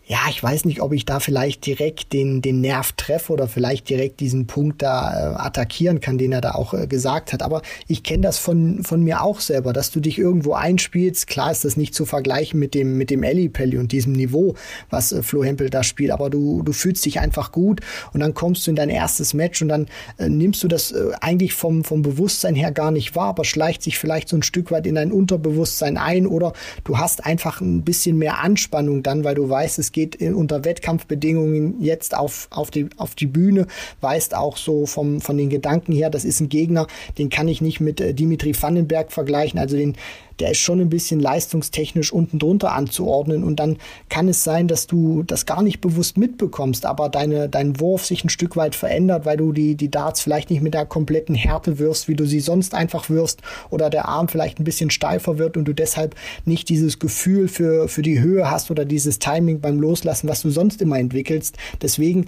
[0.09, 3.90] ja, ich weiß nicht, ob ich da vielleicht direkt den, den Nerv treffe oder vielleicht
[3.90, 7.42] direkt diesen Punkt da äh, attackieren kann, den er da auch äh, gesagt hat.
[7.42, 11.27] Aber ich kenne das von, von mir auch selber, dass du dich irgendwo einspielst.
[11.27, 14.55] Klar ist das nicht zu vergleichen mit dem, mit dem Pelli und diesem Niveau,
[14.88, 16.11] was äh, Flo Hempel da spielt.
[16.11, 17.83] Aber du, du fühlst dich einfach gut
[18.14, 21.11] und dann kommst du in dein erstes Match und dann äh, nimmst du das äh,
[21.21, 24.71] eigentlich vom, vom Bewusstsein her gar nicht wahr, aber schleicht sich vielleicht so ein Stück
[24.71, 29.35] weit in dein Unterbewusstsein ein oder du hast einfach ein bisschen mehr Anspannung dann, weil
[29.35, 33.66] du weißt, es geht geht unter Wettkampfbedingungen jetzt auf, auf, die, auf die Bühne,
[34.00, 36.87] weist auch so vom, von den Gedanken her, das ist ein Gegner,
[37.18, 39.96] den kann ich nicht mit äh, Dimitri Vandenberg vergleichen, also den
[40.40, 44.87] der ist schon ein bisschen leistungstechnisch unten drunter anzuordnen und dann kann es sein, dass
[44.87, 49.27] du das gar nicht bewusst mitbekommst, aber deine, dein Wurf sich ein Stück weit verändert,
[49.27, 52.40] weil du die, die Darts vielleicht nicht mit der kompletten Härte wirst, wie du sie
[52.40, 56.68] sonst einfach wirst oder der Arm vielleicht ein bisschen steifer wird und du deshalb nicht
[56.68, 60.83] dieses Gefühl für, für die Höhe hast oder dieses Timing beim Loslassen, was du sonst
[60.83, 61.57] immer entwickelst.
[61.83, 62.27] Deswegen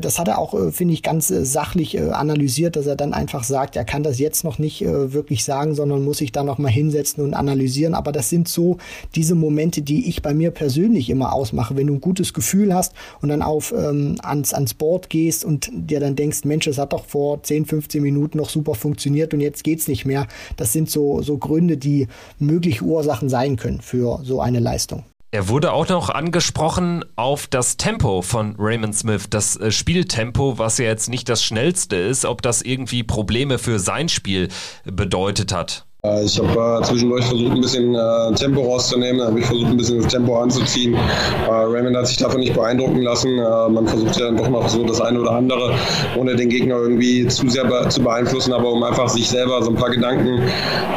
[0.00, 3.44] das hat er auch, äh, finde ich, ganz äh, sachlich analysiert, dass er dann einfach
[3.44, 6.70] sagt, er kann das jetzt noch nicht wirklich sagen, sondern muss sich da noch mal
[6.70, 7.94] hinsetzen und analysieren.
[7.94, 8.78] Aber das sind so
[9.14, 11.76] diese Momente, die ich bei mir persönlich immer ausmache.
[11.76, 15.70] Wenn du ein gutes Gefühl hast und dann auf ähm, ans, ans Board gehst und
[15.72, 19.40] dir dann denkst, Mensch, es hat doch vor 10, 15 Minuten noch super funktioniert und
[19.40, 20.26] jetzt geht's nicht mehr.
[20.56, 25.04] Das sind so, so Gründe, die mögliche Ursachen sein können für so eine Leistung.
[25.34, 30.76] Er wurde auch noch angesprochen auf das Tempo von Raymond Smith, das äh, Spieltempo, was
[30.76, 34.50] ja jetzt nicht das schnellste ist, ob das irgendwie Probleme für sein Spiel
[34.84, 35.86] bedeutet hat.
[36.04, 39.76] Äh, ich habe äh, zwischendurch versucht, ein bisschen äh, Tempo rauszunehmen, habe ich versucht, ein
[39.76, 40.94] bisschen das Tempo anzuziehen.
[40.94, 43.38] Äh, Raymond hat sich davon nicht beeindrucken lassen.
[43.38, 45.72] Äh, man versucht ja dann doch noch so das eine oder andere,
[46.16, 49.70] ohne den Gegner irgendwie zu sehr be zu beeinflussen, aber um einfach sich selber so
[49.70, 50.42] ein paar Gedanken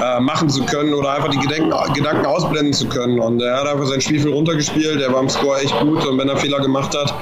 [0.01, 3.19] äh, machen zu können oder einfach die Gedenken, Gedanken ausblenden zu können.
[3.19, 6.17] Und er hat einfach sein Spiel viel runtergespielt, er war im Score echt gut und
[6.17, 7.13] wenn er Fehler gemacht hat,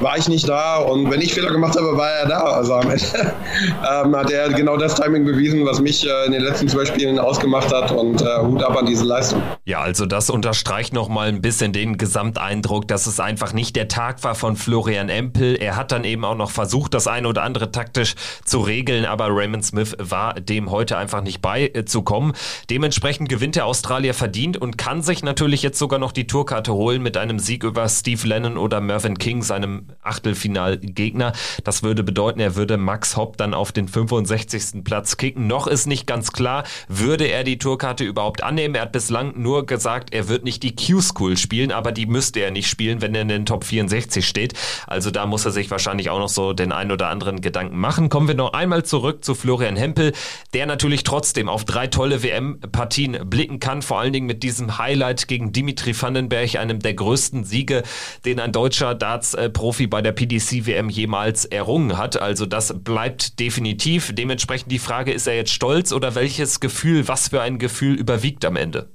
[0.00, 2.40] war ich nicht da und wenn ich Fehler gemacht habe, war er da.
[2.40, 6.84] Also am ähm, hat er genau das Timing bewiesen, was mich in den letzten zwei
[6.84, 9.40] Spielen ausgemacht hat und äh, Hut ab an diese Leistung.
[9.64, 14.24] Ja, also das unterstreicht nochmal ein bisschen den Gesamteindruck, dass es einfach nicht der Tag
[14.24, 15.54] war von Florian Empel.
[15.54, 19.28] Er hat dann eben auch noch versucht, das eine oder andere taktisch zu regeln, aber
[19.30, 22.32] Raymond Smith war dem heute einfach nicht beizukommen.
[22.68, 27.00] Dementsprechend gewinnt der Australier verdient und kann sich natürlich jetzt sogar noch die Tourkarte holen
[27.00, 31.32] mit einem Sieg über Steve Lennon oder Mervyn King, seinem Achtelfinalgegner.
[31.62, 34.82] Das würde bedeuten, er würde Max Hopp dann auf den 65.
[34.82, 35.46] Platz kicken.
[35.46, 38.74] Noch ist nicht ganz klar, würde er die Tourkarte überhaupt annehmen.
[38.74, 42.50] Er hat bislang nur gesagt, er wird nicht die Q-School spielen, aber die müsste er
[42.50, 44.52] nicht spielen, wenn er in den Top 64 steht.
[44.86, 48.10] Also da muss er sich wahrscheinlich auch noch so den ein oder anderen Gedanken machen.
[48.10, 50.12] Kommen wir noch einmal zurück zu Florian Hempel,
[50.54, 55.26] der natürlich trotzdem auf drei tolle WM-Partien blicken kann, vor allen Dingen mit diesem Highlight
[55.26, 57.82] gegen Dimitri Vandenberg, einem der größten Siege,
[58.24, 62.20] den ein deutscher Darts-Profi Profi bei der PDC-WM jemals errungen hat.
[62.20, 64.12] Also das bleibt definitiv.
[64.14, 68.44] Dementsprechend die Frage, ist er jetzt stolz oder welches Gefühl, was für ein Gefühl überwiegt
[68.44, 68.86] am Ende?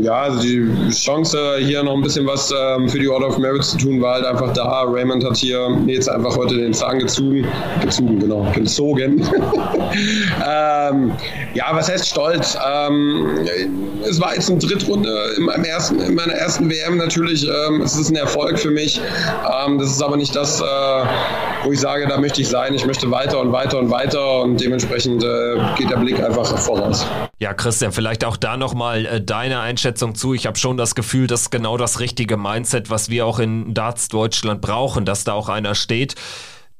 [0.00, 3.64] Ja, also die Chance, hier noch ein bisschen was ähm, für die Order of Merit
[3.64, 4.82] zu tun, war halt einfach da.
[4.82, 7.44] Raymond hat hier jetzt einfach heute den Zahn gezogen.
[7.82, 8.46] Gezogen, genau.
[8.54, 9.28] Gezogen.
[10.48, 11.12] ähm,
[11.54, 12.56] ja, was heißt stolz?
[12.64, 13.26] Ähm,
[14.08, 17.44] es war jetzt eine Drittrunde in, meinem ersten, in meiner ersten WM natürlich.
[17.44, 19.00] Ähm, es ist ein Erfolg für mich.
[19.66, 20.64] Ähm, das ist aber nicht das, äh,
[21.64, 22.74] wo ich sage, da möchte ich sein.
[22.74, 27.06] Ich möchte weiter und weiter und weiter und dementsprechend äh, geht der Blick einfach voraus.
[27.38, 30.34] Ja, Christian, vielleicht auch da nochmal äh, deine Einschätzung zu.
[30.34, 34.08] Ich habe schon das Gefühl, dass genau das richtige Mindset, was wir auch in Darts
[34.08, 36.14] Deutschland brauchen, dass da auch einer steht,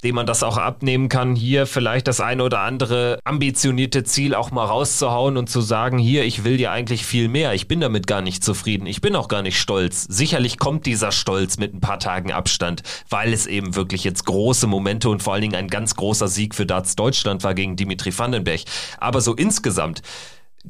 [0.04, 4.50] dem man das auch abnehmen kann, hier vielleicht das eine oder andere ambitionierte Ziel auch
[4.50, 8.06] mal rauszuhauen und zu sagen, hier, ich will ja eigentlich viel mehr, ich bin damit
[8.06, 10.02] gar nicht zufrieden, ich bin auch gar nicht stolz.
[10.02, 14.66] Sicherlich kommt dieser Stolz mit ein paar Tagen Abstand, weil es eben wirklich jetzt große
[14.66, 18.16] Momente und vor allen Dingen ein ganz großer Sieg für Darts Deutschland war gegen Dimitri
[18.16, 18.60] Vandenberg.
[18.98, 20.02] Aber so insgesamt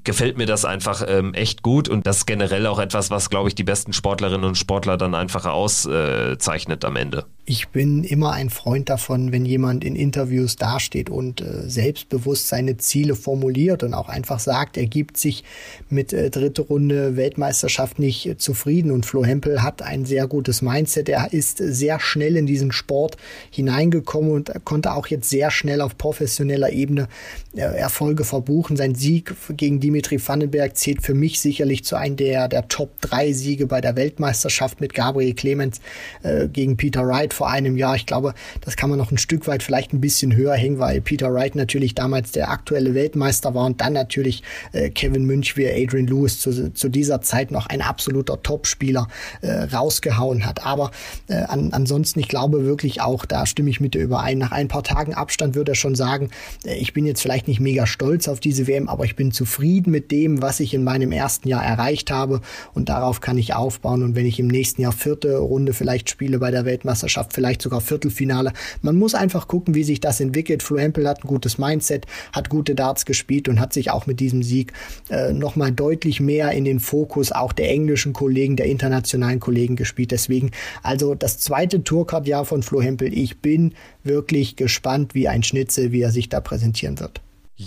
[0.05, 3.49] gefällt mir das einfach ähm, echt gut und das ist generell auch etwas, was, glaube
[3.49, 7.27] ich, die besten Sportlerinnen und Sportler dann einfach auszeichnet am Ende.
[7.47, 12.79] Ich bin immer ein Freund davon, wenn jemand in Interviews dasteht und äh, selbstbewusst seine
[12.79, 15.45] Ziele formuliert und auch einfach sagt, er gibt sich
[15.91, 18.91] mit äh, dritte Runde Weltmeisterschaft nicht äh, zufrieden.
[18.91, 21.11] Und Flo Hempel hat ein sehr gutes Mindset.
[21.11, 23.19] Er ist sehr schnell in diesen Sport
[23.51, 27.09] hineingekommen und konnte auch jetzt sehr schnell auf professioneller Ebene
[27.55, 28.79] äh, Erfolge verbuchen.
[28.79, 33.35] Sein Sieg gegen Dimitri Vandenberg zählt für mich sicherlich zu einem der, der Top 3
[33.35, 35.83] Siege bei der Weltmeisterschaft mit Gabriel Clemens
[36.23, 37.97] äh, gegen Peter Wright vor einem Jahr.
[37.97, 41.01] Ich glaube, das kann man noch ein Stück weit vielleicht ein bisschen höher hängen, weil
[41.01, 44.43] Peter Wright natürlich damals der aktuelle Weltmeister war und dann natürlich
[44.73, 49.09] äh, Kevin Münch wie Adrian Lewis zu, zu dieser Zeit noch ein absoluter Topspieler
[49.43, 50.65] äh, rausgehauen hat.
[50.65, 50.91] Aber
[51.29, 54.39] äh, an, ansonsten, ich glaube wirklich auch, da stimme ich mit dir überein.
[54.39, 56.31] Nach ein paar Tagen Abstand würde er schon sagen,
[56.65, 59.91] äh, ich bin jetzt vielleicht nicht mega stolz auf diese WM, aber ich bin zufrieden
[59.91, 62.41] mit dem, was ich in meinem ersten Jahr erreicht habe
[62.75, 64.03] und darauf kann ich aufbauen.
[64.03, 67.81] Und wenn ich im nächsten Jahr vierte Runde vielleicht spiele bei der Weltmeisterschaft, vielleicht sogar
[67.81, 68.53] Viertelfinale.
[68.83, 70.63] Man muss einfach gucken, wie sich das entwickelt.
[70.63, 74.21] Flo Hempel hat ein gutes Mindset, hat gute Darts gespielt und hat sich auch mit
[74.21, 74.73] diesem Sieg
[75.09, 80.11] äh, nochmal deutlich mehr in den Fokus auch der englischen Kollegen, der internationalen Kollegen gespielt.
[80.11, 80.51] Deswegen
[80.83, 83.17] also das zweite Tourcard-Jahr von Flo Hempel.
[83.17, 87.21] Ich bin wirklich gespannt wie ein Schnitzel, wie er sich da präsentieren wird.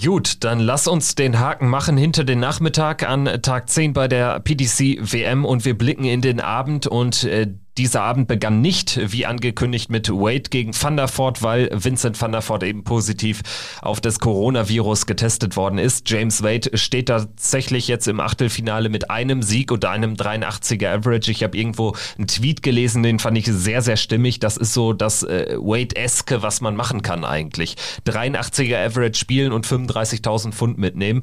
[0.03, 4.41] Gut, dann lass uns den Haken machen hinter den Nachmittag an Tag 10 bei der
[4.41, 9.25] PDC WM und wir blicken in den Abend und äh, dieser Abend begann nicht, wie
[9.25, 13.41] angekündigt, mit Wade gegen Van der Voort, weil Vincent van der Voort eben positiv
[13.81, 16.09] auf das Coronavirus getestet worden ist.
[16.09, 21.31] James Wade steht tatsächlich jetzt im Achtelfinale mit einem Sieg und einem 83er Average.
[21.31, 24.39] Ich habe irgendwo einen Tweet gelesen, den fand ich sehr, sehr stimmig.
[24.39, 27.75] Das ist so das äh, Wade-eske, was man machen kann eigentlich.
[28.07, 31.21] 83er Average spielen und 35.000 Pfund mitnehmen.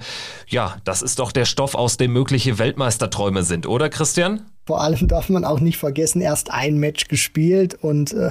[0.49, 4.43] Ja, das ist doch der Stoff, aus dem mögliche Weltmeisterträume sind, oder Christian?
[4.66, 8.31] Vor allem darf man auch nicht vergessen, erst ein Match gespielt und äh,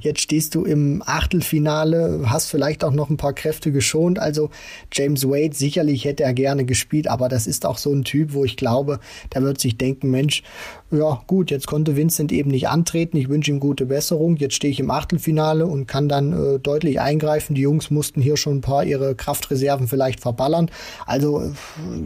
[0.00, 4.18] jetzt stehst du im Achtelfinale, hast vielleicht auch noch ein paar Kräfte geschont.
[4.18, 4.50] Also
[4.92, 8.44] James Wade, sicherlich hätte er gerne gespielt, aber das ist auch so ein Typ, wo
[8.44, 9.00] ich glaube,
[9.34, 10.42] der wird sich denken, Mensch,
[10.90, 13.16] ja gut, jetzt konnte Vincent eben nicht antreten.
[13.16, 14.36] Ich wünsche ihm gute Besserung.
[14.36, 17.54] Jetzt stehe ich im Achtelfinale und kann dann äh, deutlich eingreifen.
[17.54, 20.70] Die Jungs mussten hier schon ein paar ihre Kraftreserven vielleicht verballern.
[21.06, 21.52] Also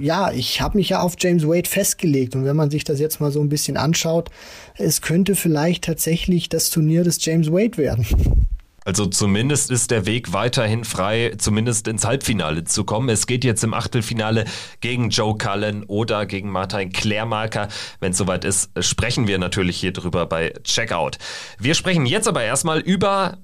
[0.01, 3.21] ja, ich habe mich ja auf James Wade festgelegt und wenn man sich das jetzt
[3.21, 4.31] mal so ein bisschen anschaut,
[4.77, 8.07] es könnte vielleicht tatsächlich das Turnier des James Wade werden.
[8.85, 13.11] Also zumindest ist der Weg weiterhin frei, zumindest ins Halbfinale zu kommen.
[13.11, 14.47] Es geht jetzt im Achtelfinale
[14.81, 17.69] gegen Joe Cullen oder gegen Martin Klärmarker.
[18.01, 21.19] Wenn es soweit ist, sprechen wir natürlich hier drüber bei Checkout.
[21.59, 23.37] Wir sprechen jetzt aber erstmal über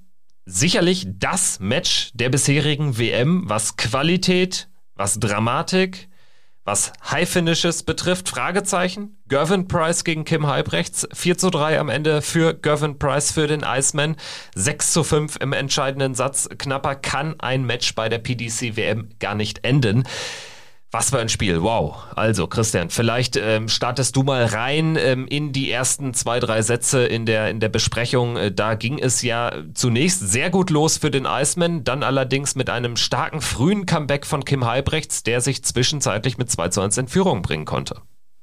[0.47, 6.09] sicherlich das Match der bisherigen WM, was Qualität, was Dramatik,
[6.65, 9.17] was High Finishes betrifft, Fragezeichen.
[9.29, 11.07] Gervin Price gegen Kim Halbrechts.
[11.13, 14.17] 4 zu 3 am Ende für Gervin Price für den Iceman.
[14.55, 16.49] 6 zu 5 im entscheidenden Satz.
[16.57, 20.05] Knapper kann ein Match bei der PDC WM gar nicht enden.
[20.95, 21.97] Was für ein Spiel, wow.
[22.15, 27.05] Also Christian, vielleicht ähm, startest du mal rein ähm, in die ersten zwei, drei Sätze
[27.05, 28.37] in der, in der Besprechung.
[28.37, 32.71] Äh, da ging es ja zunächst sehr gut los für den Iceman, dann allerdings mit
[32.71, 37.09] einem starken frühen Comeback von Kim Halbrechts, der sich zwischenzeitlich mit 2 zu 1 in
[37.09, 37.97] Führung bringen konnte.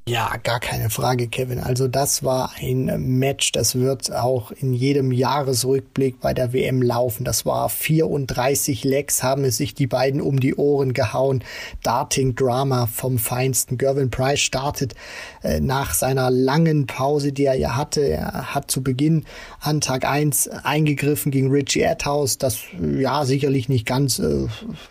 [0.08, 1.60] Ja, gar keine Frage, Kevin.
[1.60, 2.86] Also das war ein
[3.20, 7.24] Match, das wird auch in jedem Jahresrückblick bei der WM laufen.
[7.24, 11.44] Das war 34 Lecks, haben es sich die beiden um die Ohren gehauen.
[11.84, 13.78] Darting Drama vom Feinsten.
[13.78, 14.96] Gervin Price startet
[15.44, 18.02] äh, nach seiner langen Pause, die er ja hatte.
[18.02, 19.26] Er hat zu Beginn
[19.60, 22.40] an Tag 1 eingegriffen gegen Richie Atthaus.
[22.40, 22.58] Das
[22.98, 24.48] ja sicherlich nicht ganz äh,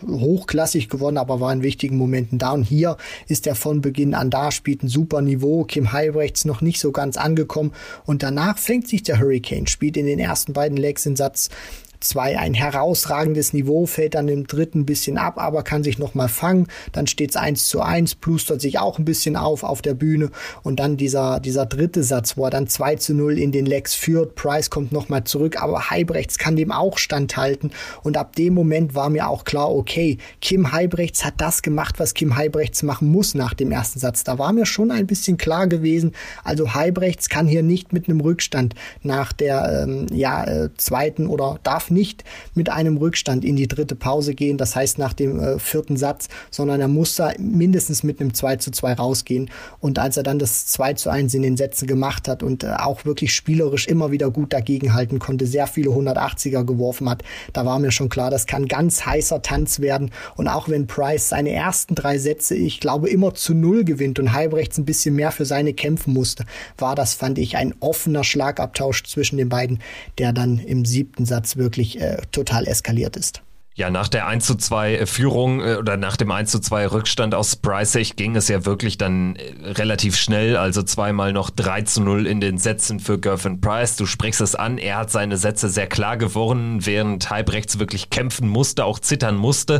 [0.07, 2.51] hochklassig gewonnen, aber war in wichtigen Momenten da.
[2.51, 2.95] Und hier
[3.27, 5.63] ist er von Beginn an da, spielt ein super Niveau.
[5.63, 7.73] Kim Heibrechts noch nicht so ganz angekommen.
[8.05, 11.49] Und danach fängt sich der Hurricane, spielt in den ersten beiden Legs in Satz
[12.01, 16.29] 2 ein herausragendes Niveau, fällt dann im dritten ein bisschen ab, aber kann sich nochmal
[16.29, 16.67] fangen.
[16.91, 20.31] Dann steht es 1 zu 1, plustert sich auch ein bisschen auf auf der Bühne.
[20.63, 23.93] Und dann dieser, dieser dritte Satz, wo er dann 2 zu 0 in den Legs
[23.93, 24.35] führt.
[24.35, 27.71] Price kommt nochmal zurück, aber Heibrechts kann dem auch standhalten.
[28.03, 32.13] Und ab dem Moment war mir auch klar, okay, Kim Heibrechts hat das gemacht, was
[32.13, 34.23] Kim Heibrechts machen muss nach dem ersten Satz.
[34.23, 38.21] Da war mir schon ein bisschen klar gewesen, also Heibrechts kann hier nicht mit einem
[38.21, 42.23] Rückstand nach der ähm, ja, äh, zweiten oder darf nicht
[42.55, 46.29] mit einem Rückstand in die dritte Pause gehen, das heißt nach dem äh, vierten Satz,
[46.49, 49.49] sondern er muss da mindestens mit einem 2 zu 2 rausgehen.
[49.79, 52.73] Und als er dann das 2 zu 1 in den Sätzen gemacht hat und äh,
[52.77, 57.23] auch wirklich spielerisch immer wieder gut dagegenhalten konnte, sehr viele 180er geworfen hat,
[57.53, 60.11] da war mir schon klar, das kann ganz heißer Tanz werden.
[60.35, 64.33] Und auch wenn Price seine ersten drei Sätze, ich glaube, immer zu null gewinnt und
[64.33, 66.45] Halbrechts ein bisschen mehr für seine kämpfen musste,
[66.77, 69.79] war das, fand ich, ein offener Schlagabtausch zwischen den beiden,
[70.17, 73.41] der dann im siebten Satz wirklich wirklich äh, total eskaliert ist.
[73.73, 76.87] Ja, nach der 1 zu 2 äh, Führung äh, oder nach dem 1 zu 2
[76.87, 81.83] Rückstand aus Preissig ging es ja wirklich dann äh, relativ schnell, also zweimal noch 3
[81.83, 83.95] zu 0 in den Sätzen für Gervin Price.
[83.95, 88.47] Du sprichst es an, er hat seine Sätze sehr klar gewonnen, während Halbrechts wirklich kämpfen
[88.47, 89.79] musste, auch zittern musste.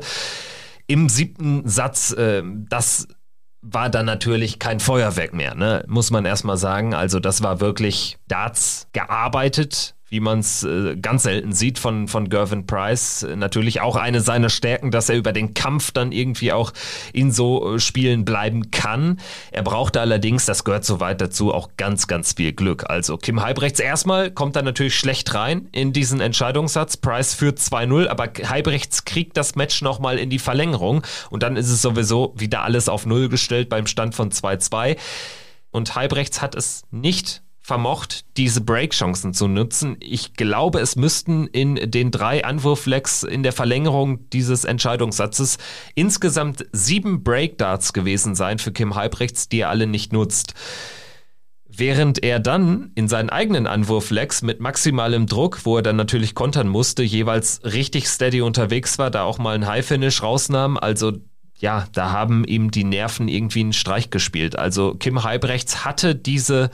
[0.87, 3.07] Im siebten Satz, äh, das
[3.61, 5.83] war dann natürlich kein Feuerwerk mehr, ne?
[5.87, 6.95] muss man erstmal sagen.
[6.95, 12.27] Also das war wirklich Darts gearbeitet, wie man es äh, ganz selten sieht von, von
[12.27, 13.25] Gervin Price.
[13.35, 16.73] Natürlich auch eine seiner Stärken, dass er über den Kampf dann irgendwie auch
[17.13, 19.19] in so äh, Spielen bleiben kann.
[19.51, 22.89] Er brauchte allerdings, das gehört soweit dazu, auch ganz, ganz viel Glück.
[22.89, 26.97] Also Kim Heibrechts erstmal kommt da natürlich schlecht rein in diesen Entscheidungssatz.
[26.97, 31.69] Price führt 2-0, aber Heibrechts kriegt das Match nochmal in die Verlängerung und dann ist
[31.69, 34.97] es sowieso wieder alles auf Null gestellt beim Stand von 2-2.
[35.71, 39.95] Und Heibrechts hat es nicht vermocht, diese Breakchancen zu nutzen.
[40.01, 45.57] Ich glaube, es müssten in den drei Anwurflecks in der Verlängerung dieses Entscheidungssatzes
[45.95, 50.53] insgesamt sieben Breakdarts gewesen sein für Kim Halbrechts, die er alle nicht nutzt.
[51.65, 56.67] Während er dann in seinen eigenen Anwurflecks mit maximalem Druck, wo er dann natürlich kontern
[56.67, 60.77] musste, jeweils richtig steady unterwegs war, da auch mal ein High-Finish rausnahm.
[60.77, 61.13] Also
[61.61, 64.57] ja, da haben ihm die Nerven irgendwie einen Streich gespielt.
[64.57, 66.69] Also Kim Halbrechts hatte diese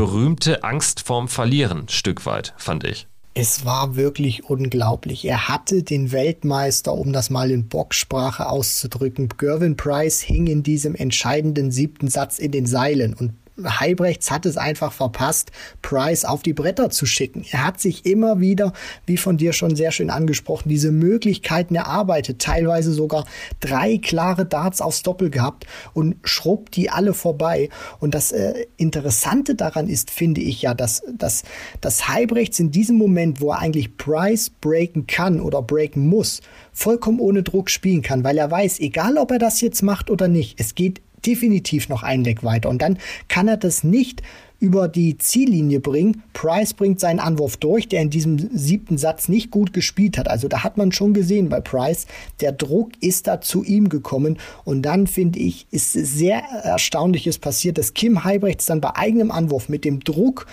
[0.00, 3.06] berühmte Angst vorm Verlieren, Stück weit, fand ich.
[3.34, 5.26] Es war wirklich unglaublich.
[5.26, 9.28] Er hatte den Weltmeister, um das mal in Boxsprache auszudrücken.
[9.36, 14.56] Gervin Price hing in diesem entscheidenden siebten Satz in den Seilen und Heibrechts hat es
[14.56, 15.50] einfach verpasst,
[15.82, 17.44] Price auf die Bretter zu schicken.
[17.50, 18.72] Er hat sich immer wieder,
[19.06, 23.26] wie von dir schon sehr schön angesprochen, diese Möglichkeiten erarbeitet, teilweise sogar
[23.60, 27.68] drei klare Darts aufs Doppel gehabt und schrubbt die alle vorbei.
[27.98, 31.42] Und das äh, Interessante daran ist, finde ich ja, dass, dass,
[31.80, 36.40] dass Heibrechts in diesem Moment, wo er eigentlich Price breaken kann oder breaken muss,
[36.72, 40.28] vollkommen ohne Druck spielen kann, weil er weiß, egal ob er das jetzt macht oder
[40.28, 42.68] nicht, es geht definitiv noch ein Leck weiter.
[42.68, 44.22] Und dann kann er das nicht
[44.60, 46.22] über die Ziellinie bringen.
[46.34, 50.28] Price bringt seinen Anwurf durch, der in diesem siebten Satz nicht gut gespielt hat.
[50.28, 52.06] Also da hat man schon gesehen bei Price,
[52.40, 54.38] der Druck ist da zu ihm gekommen.
[54.64, 59.70] Und dann finde ich, ist sehr Erstaunliches passiert, dass Kim Heibrechts dann bei eigenem Anwurf
[59.70, 60.46] mit dem Druck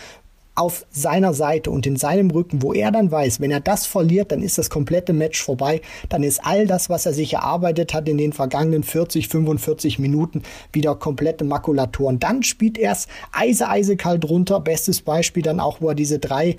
[0.58, 4.32] auf seiner Seite und in seinem Rücken, wo er dann weiß, wenn er das verliert,
[4.32, 8.10] dann ist das komplette Match vorbei, dann ist all das, was er sich erarbeitet hat
[8.10, 10.42] in den vergangenen 40, 45 Minuten,
[10.74, 12.08] wieder komplette Makulatur.
[12.08, 14.60] Und dann spielt er es eise, eisekalt runter.
[14.60, 16.56] Bestes Beispiel dann auch, wo er diese drei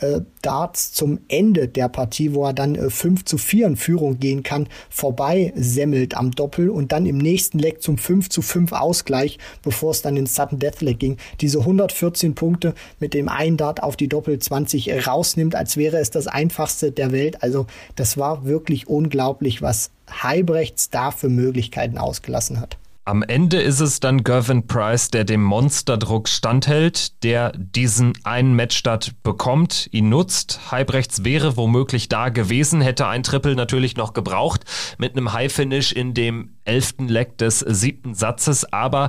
[0.00, 4.18] äh, Darts zum Ende der Partie, wo er dann äh, 5 zu 4 in Führung
[4.18, 8.72] gehen kann, vorbei semmelt am Doppel und dann im nächsten Leck zum 5 zu 5
[8.72, 13.82] Ausgleich, bevor es dann ins Sudden Deathleg ging, diese 114 Punkte mit dem einen Dart
[13.82, 17.42] auf die Doppel 20 rausnimmt, als wäre es das einfachste der Welt.
[17.42, 22.76] Also das war wirklich unglaublich, was Heibrechts da für Möglichkeiten ausgelassen hat.
[23.10, 29.24] Am Ende ist es dann Gervin Price, der dem Monsterdruck standhält, der diesen einen Matchstart
[29.24, 30.70] bekommt, ihn nutzt.
[30.70, 34.60] Halbrechts wäre womöglich da gewesen, hätte ein Triple natürlich noch gebraucht
[34.98, 39.08] mit einem High-Finish in dem elften Leck des siebten Satzes, aber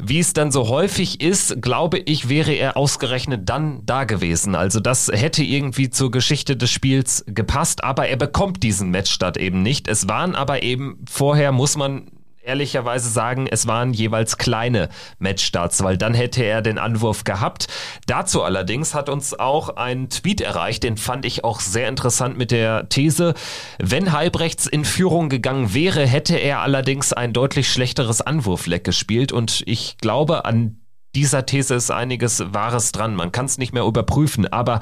[0.00, 4.56] wie es dann so häufig ist, glaube ich, wäre er ausgerechnet dann da gewesen.
[4.56, 9.62] Also das hätte irgendwie zur Geschichte des Spiels gepasst, aber er bekommt diesen Matchstart eben
[9.62, 9.86] nicht.
[9.86, 12.10] Es waren aber eben vorher, muss man
[12.48, 17.68] ehrlicherweise sagen, es waren jeweils kleine Matchstarts, weil dann hätte er den Anwurf gehabt.
[18.06, 22.50] Dazu allerdings hat uns auch ein Tweet erreicht, den fand ich auch sehr interessant mit
[22.50, 23.34] der These,
[23.78, 29.62] wenn Halbrechts in Führung gegangen wäre, hätte er allerdings ein deutlich schlechteres Anwurfleck gespielt und
[29.66, 30.80] ich glaube, an
[31.14, 33.14] dieser These ist einiges Wahres dran.
[33.14, 34.80] Man kann es nicht mehr überprüfen, aber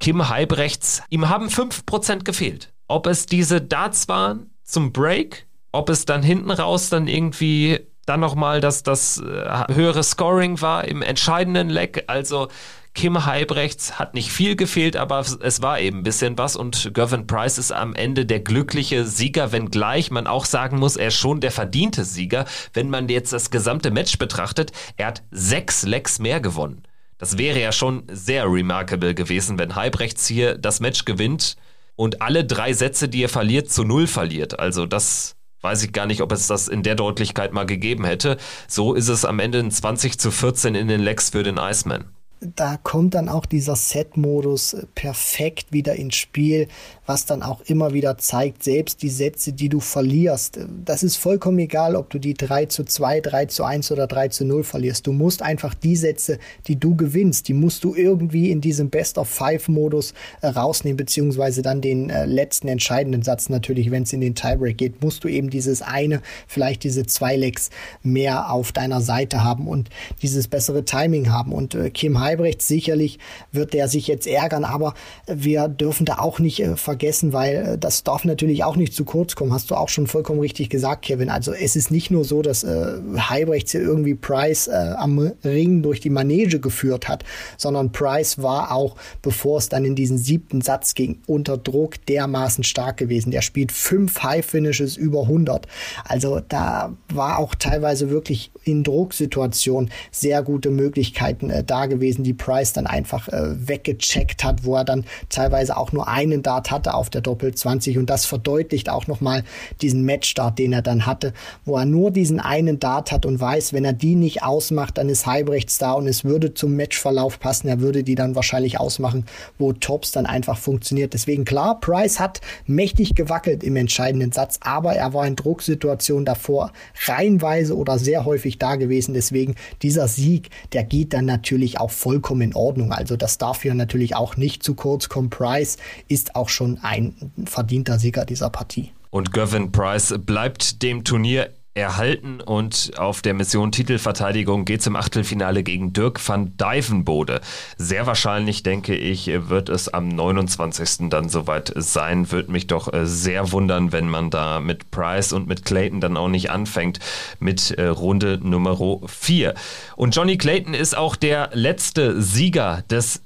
[0.00, 2.72] Kim Halbrechts, ihm haben 5% gefehlt.
[2.88, 8.20] Ob es diese Darts waren zum Break, ob es dann hinten raus dann irgendwie dann
[8.20, 12.04] nochmal das, das äh, höhere Scoring war im entscheidenden Leck.
[12.08, 12.48] Also
[12.94, 17.26] Kim Heibrechts hat nicht viel gefehlt, aber es war eben ein bisschen was und Gervin
[17.26, 21.40] Price ist am Ende der glückliche Sieger, wenngleich man auch sagen muss, er ist schon
[21.40, 22.44] der verdiente Sieger.
[22.74, 26.82] Wenn man jetzt das gesamte Match betrachtet, er hat sechs Lecks mehr gewonnen.
[27.16, 31.56] Das wäre ja schon sehr remarkable gewesen, wenn Heibrechts hier das Match gewinnt
[31.96, 34.58] und alle drei Sätze, die er verliert, zu null verliert.
[34.58, 38.36] Also das weiß ich gar nicht, ob es das in der Deutlichkeit mal gegeben hätte.
[38.68, 42.04] So ist es am Ende ein 20 zu 14 in den Lecks für den Iceman
[42.42, 46.68] da kommt dann auch dieser Set-Modus perfekt wieder ins Spiel,
[47.06, 51.58] was dann auch immer wieder zeigt, selbst die Sätze, die du verlierst, das ist vollkommen
[51.58, 55.06] egal, ob du die 3 zu 2, 3 zu 1 oder 3 zu 0 verlierst.
[55.06, 56.38] Du musst einfach die Sätze,
[56.68, 62.08] die du gewinnst, die musst du irgendwie in diesem Best-of-Five-Modus äh, rausnehmen, beziehungsweise dann den
[62.08, 65.82] äh, letzten entscheidenden Satz natürlich, wenn es in den Tiebreak geht, musst du eben dieses
[65.82, 67.70] eine, vielleicht diese zwei Lecks
[68.02, 69.90] mehr auf deiner Seite haben und
[70.22, 71.52] dieses bessere Timing haben.
[71.52, 73.18] Und äh, Kim Heibrecht sicherlich
[73.50, 74.94] wird der sich jetzt ärgern, aber
[75.26, 79.06] wir dürfen da auch nicht äh, vergessen, weil äh, das darf natürlich auch nicht zu
[79.06, 79.52] kurz kommen.
[79.52, 81.30] Hast du auch schon vollkommen richtig gesagt, Kevin.
[81.30, 85.82] Also es ist nicht nur so, dass äh, Heibrechts hier irgendwie Price äh, am Ring
[85.82, 87.24] durch die Manege geführt hat,
[87.56, 92.62] sondern Price war auch, bevor es dann in diesen siebten Satz ging, unter Druck dermaßen
[92.62, 93.30] stark gewesen.
[93.30, 95.66] Der spielt fünf High Finishes über 100.
[96.04, 102.34] Also da war auch teilweise wirklich in Drucksituationen sehr gute Möglichkeiten äh, da gewesen, die
[102.34, 106.81] Price dann einfach äh, weggecheckt hat, wo er dann teilweise auch nur einen Dart hat
[106.82, 109.44] hatte auf der Doppel 20 und das verdeutlicht auch nochmal
[109.82, 111.32] diesen Matchstart, den er dann hatte,
[111.64, 115.08] wo er nur diesen einen Dart hat und weiß, wenn er die nicht ausmacht, dann
[115.08, 119.26] ist Heibrechts da und es würde zum Matchverlauf passen, er würde die dann wahrscheinlich ausmachen,
[119.58, 121.14] wo Tops dann einfach funktioniert.
[121.14, 126.72] Deswegen klar, Price hat mächtig gewackelt im entscheidenden Satz, aber er war in Drucksituationen davor
[127.06, 129.14] reihenweise oder sehr häufig da gewesen.
[129.14, 132.92] Deswegen dieser Sieg, der geht dann natürlich auch vollkommen in Ordnung.
[132.92, 135.30] Also das darf hier natürlich auch nicht zu kurz kommen.
[135.30, 135.76] Price
[136.08, 137.14] ist auch schon ein
[137.46, 138.92] verdienter Sieger dieser Partie.
[139.10, 144.96] Und Gervin Price bleibt dem Turnier erhalten und auf der Mission Titelverteidigung geht es im
[144.96, 147.40] Achtelfinale gegen Dirk van Dijvenbode.
[147.78, 151.08] Sehr wahrscheinlich, denke ich, wird es am 29.
[151.08, 152.30] dann soweit sein.
[152.30, 156.16] Würde mich doch äh, sehr wundern, wenn man da mit Price und mit Clayton dann
[156.16, 156.98] auch nicht anfängt
[157.40, 159.54] mit äh, Runde Nummer 4.
[159.96, 163.22] Und Johnny Clayton ist auch der letzte Sieger des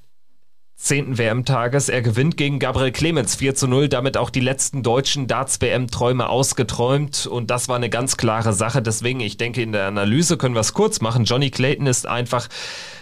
[0.77, 1.17] 10.
[1.17, 1.89] WM-Tages.
[1.89, 7.27] Er gewinnt gegen Gabriel Clemens 4 zu 0, damit auch die letzten deutschen Darts-WM-Träume ausgeträumt.
[7.27, 8.83] Und das war eine ganz klare Sache.
[8.83, 11.25] Deswegen, ich denke, in der Analyse können wir es kurz machen.
[11.25, 12.49] Johnny Clayton ist einfach,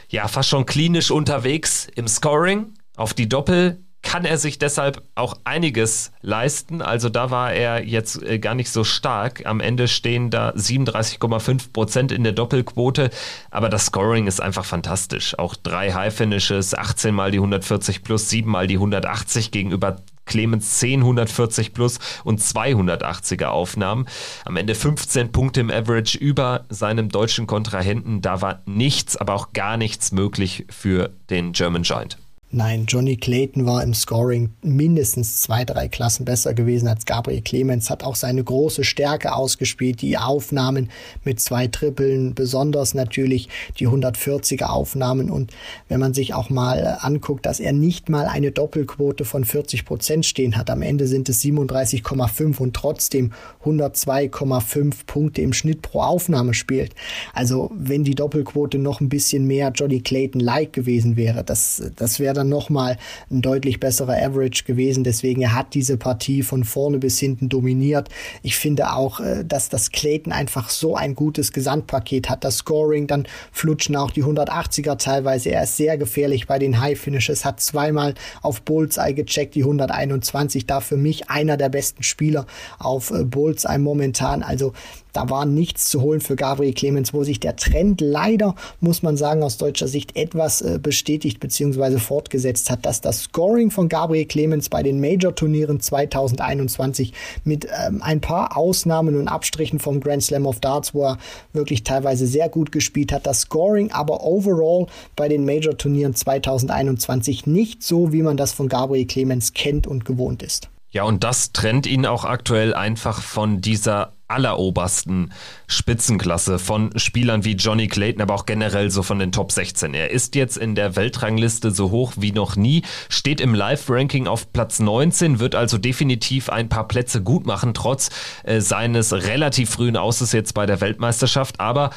[0.09, 2.75] ja, fast schon klinisch unterwegs im Scoring.
[2.97, 6.83] Auf die Doppel kann er sich deshalb auch einiges leisten.
[6.83, 9.45] Also da war er jetzt äh, gar nicht so stark.
[9.47, 13.11] Am Ende stehen da 37,5 Prozent in der Doppelquote.
[13.51, 15.37] Aber das Scoring ist einfach fantastisch.
[15.39, 21.01] Auch drei High-Finishes, 18 mal die 140 plus, 7 mal die 180 gegenüber Clemens 10
[21.01, 24.07] 140 plus und 280er Aufnahmen.
[24.45, 28.23] Am Ende 15 Punkte im Average über seinem deutschen Kontrahenten.
[28.23, 32.19] Da war nichts, aber auch gar nichts möglich für den German Giant.
[32.57, 37.91] Nein, Johnny Clayton war im Scoring mindestens zwei, drei Klassen besser gewesen als Gabriel Clemens,
[37.91, 40.89] hat auch seine große Stärke ausgespielt, die Aufnahmen
[41.25, 43.49] mit zwei Trippeln, besonders natürlich
[43.81, 45.51] die 140er Aufnahmen und
[45.89, 50.25] wenn man sich auch mal anguckt, dass er nicht mal eine Doppelquote von 40 Prozent
[50.25, 53.33] stehen hat, am Ende sind es 37,5 und trotzdem
[53.65, 56.95] 102,5 Punkte im Schnitt pro Aufnahme spielt.
[57.33, 62.35] Also wenn die Doppelquote noch ein bisschen mehr Johnny Clayton-like gewesen wäre, das, das wäre
[62.35, 62.99] dann dann nochmal
[63.31, 65.05] ein deutlich besserer Average gewesen.
[65.05, 68.09] Deswegen er hat diese Partie von vorne bis hinten dominiert.
[68.43, 72.45] Ich finde auch, äh, dass das Clayton einfach so ein gutes Gesamtpaket hat.
[72.45, 75.51] Das Scoring, dann flutschen auch die 180er teilweise.
[75.51, 80.67] Er ist sehr gefährlich bei den High Finishes, hat zweimal auf Bullseye gecheckt, die 121.
[80.67, 82.47] Da für mich einer der besten Spieler
[82.79, 84.43] auf äh, Bullseye momentan.
[84.43, 84.73] Also
[85.15, 89.17] da war nichts zu holen für Gabriel Clemens, wo sich der Trend leider, muss man
[89.17, 91.99] sagen, aus deutscher Sicht etwas äh, bestätigt bzw.
[91.99, 97.13] fortgesetzt hat, dass das Scoring von Gabriel Clemens bei den Major-Turnieren 2021
[97.45, 101.19] mit ähm, ein paar Ausnahmen und Abstrichen vom Grand Slam of Darts, wo er
[101.53, 107.83] wirklich teilweise sehr gut gespielt hat, das Scoring aber overall bei den Major-Turnieren 2021 nicht
[107.83, 110.69] so, wie man das von Gabriel Clemens kennt und gewohnt ist.
[110.95, 115.33] Ja, und das trennt ihn auch aktuell einfach von dieser allerobersten
[115.67, 119.93] Spitzenklasse von Spielern wie Johnny Clayton, aber auch generell so von den Top 16.
[119.93, 124.53] Er ist jetzt in der Weltrangliste so hoch wie noch nie, steht im Live-Ranking auf
[124.53, 128.11] Platz 19, wird also definitiv ein paar Plätze gut machen, trotz
[128.45, 131.59] äh, seines relativ frühen Ausses jetzt bei der Weltmeisterschaft.
[131.59, 131.91] Aber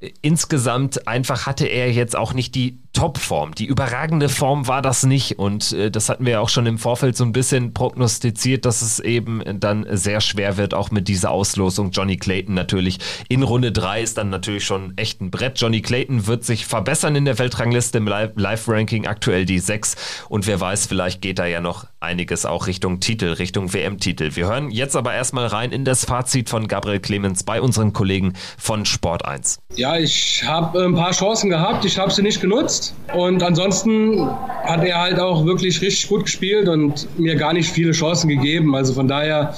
[0.00, 3.54] äh, insgesamt einfach hatte er jetzt auch nicht die Topform.
[3.54, 6.78] Die überragende Form war das nicht und äh, das hatten wir ja auch schon im
[6.78, 11.30] Vorfeld so ein bisschen prognostiziert, dass es eben dann sehr schwer wird, auch mit dieser
[11.30, 11.90] Auslosung.
[11.90, 15.60] Johnny Clayton natürlich in Runde 3 ist dann natürlich schon echt ein Brett.
[15.60, 20.60] Johnny Clayton wird sich verbessern in der Weltrangliste im Live-Ranking, aktuell die 6 und wer
[20.60, 24.34] weiß, vielleicht geht da ja noch einiges auch Richtung Titel, Richtung WM-Titel.
[24.34, 28.34] Wir hören jetzt aber erstmal rein in das Fazit von Gabriel Clemens bei unseren Kollegen
[28.56, 29.58] von Sport 1.
[29.76, 34.28] Ja, ich habe ein paar Chancen gehabt, ich habe sie nicht genutzt Und ansonsten
[34.64, 38.74] hat er halt auch wirklich richtig gut gespielt und mir gar nicht viele Chancen gegeben.
[38.74, 39.54] Also von daher,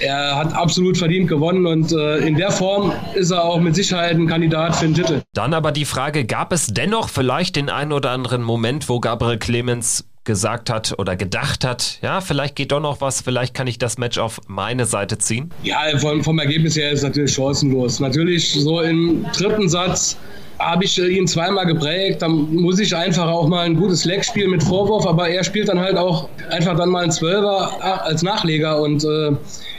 [0.00, 4.14] er hat absolut verdient gewonnen und äh, in der Form ist er auch mit Sicherheit
[4.14, 5.22] ein Kandidat für den Titel.
[5.32, 9.38] Dann aber die Frage, gab es dennoch vielleicht den einen oder anderen Moment, wo Gabriel
[9.38, 13.78] Clemens gesagt hat oder gedacht hat, ja, vielleicht geht doch noch was, vielleicht kann ich
[13.78, 15.50] das Match auf meine Seite ziehen?
[15.62, 18.00] Ja, vom, vom Ergebnis her ist es natürlich chancenlos.
[18.00, 20.18] Natürlich so im dritten Satz
[20.58, 22.22] habe ich äh, ihn zweimal geprägt.
[22.22, 25.68] Dann muss ich einfach auch mal ein gutes Leck spielen mit Vorwurf, aber er spielt
[25.68, 29.32] dann halt auch einfach dann mal ein Zwölfer äh, als Nachleger und äh,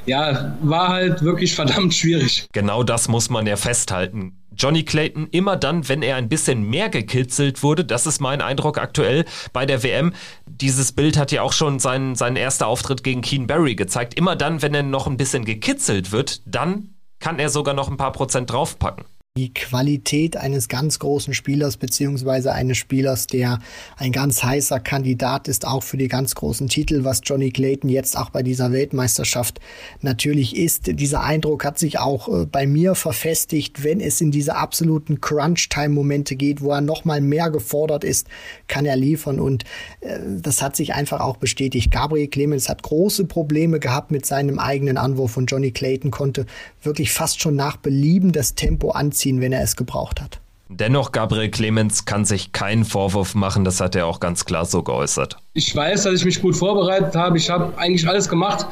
[0.05, 2.47] ja, war halt wirklich verdammt schwierig.
[2.53, 4.33] Genau das muss man ja festhalten.
[4.59, 7.85] Johnny Clayton immer dann, wenn er ein bisschen mehr gekitzelt wurde.
[7.85, 10.13] Das ist mein Eindruck aktuell bei der WM.
[10.47, 14.15] Dieses Bild hat ja auch schon seinen, seinen erster Auftritt gegen Keen Barry gezeigt.
[14.15, 17.97] Immer dann, wenn er noch ein bisschen gekitzelt wird, dann kann er sogar noch ein
[17.97, 19.05] paar Prozent draufpacken
[19.37, 23.59] die Qualität eines ganz großen Spielers beziehungsweise eines Spielers, der
[23.95, 28.17] ein ganz heißer Kandidat ist, auch für die ganz großen Titel, was Johnny Clayton jetzt
[28.17, 29.59] auch bei dieser Weltmeisterschaft
[30.01, 30.99] natürlich ist.
[30.99, 36.35] Dieser Eindruck hat sich auch äh, bei mir verfestigt, wenn es in diese absoluten Crunch-Time-Momente
[36.35, 38.27] geht, wo er nochmal mehr gefordert ist,
[38.67, 39.65] kann er liefern und
[40.01, 41.91] äh, das hat sich einfach auch bestätigt.
[41.91, 46.47] Gabriel Clemens hat große Probleme gehabt mit seinem eigenen Anwurf und Johnny Clayton konnte
[46.81, 50.39] wirklich fast schon nach Belieben das Tempo anziehen ziehen, wenn er es gebraucht hat.
[50.69, 54.83] Dennoch, Gabriel Clemens kann sich keinen Vorwurf machen, das hat er auch ganz klar so
[54.83, 55.37] geäußert.
[55.53, 57.37] Ich weiß, dass ich mich gut vorbereitet habe.
[57.37, 58.67] Ich habe eigentlich alles gemacht,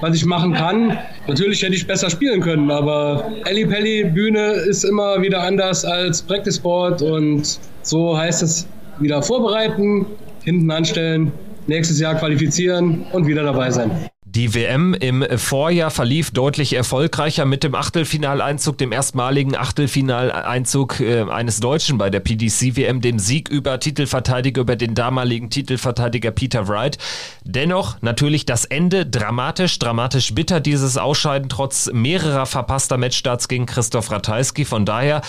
[0.00, 0.96] was ich machen kann.
[1.26, 6.22] Natürlich hätte ich besser spielen können, aber Elli Pelli Bühne ist immer wieder anders als
[6.22, 8.68] Practice Board und so heißt es
[9.00, 10.06] wieder vorbereiten,
[10.44, 11.32] hinten anstellen,
[11.66, 13.90] nächstes Jahr qualifizieren und wieder dabei sein.
[14.32, 21.58] Die WM im Vorjahr verlief deutlich erfolgreicher mit dem Achtelfinaleinzug, dem erstmaligen Achtelfinaleinzug äh, eines
[21.58, 26.96] Deutschen bei der PDC-WM, dem Sieg über Titelverteidiger, über den damaligen Titelverteidiger Peter Wright.
[27.42, 34.12] Dennoch natürlich das Ende dramatisch, dramatisch bitter, dieses Ausscheiden trotz mehrerer verpasster Matchstarts gegen Christoph
[34.12, 34.64] Ratajski.
[34.64, 35.22] Von daher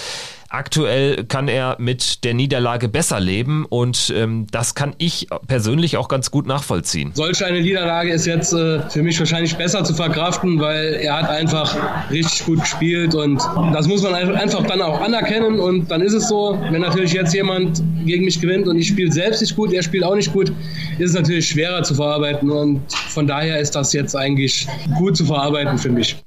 [0.53, 6.09] Aktuell kann er mit der Niederlage besser leben und ähm, das kann ich persönlich auch
[6.09, 7.11] ganz gut nachvollziehen.
[7.13, 11.29] Solch eine Niederlage ist jetzt äh, für mich wahrscheinlich besser zu verkraften, weil er hat
[11.29, 13.41] einfach richtig gut gespielt und
[13.71, 17.33] das muss man einfach dann auch anerkennen und dann ist es so, wenn natürlich jetzt
[17.33, 20.51] jemand gegen mich gewinnt und ich spiele selbst nicht gut, er spielt auch nicht gut,
[20.99, 25.25] ist es natürlich schwerer zu verarbeiten und von daher ist das jetzt eigentlich gut zu
[25.25, 26.17] verarbeiten für mich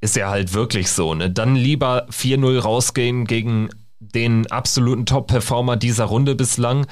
[0.00, 1.30] ist ja halt wirklich so, ne?
[1.30, 3.68] Dann lieber 4-0 rausgehen gegen
[4.00, 6.86] den absoluten Top-Performer dieser Runde bislang,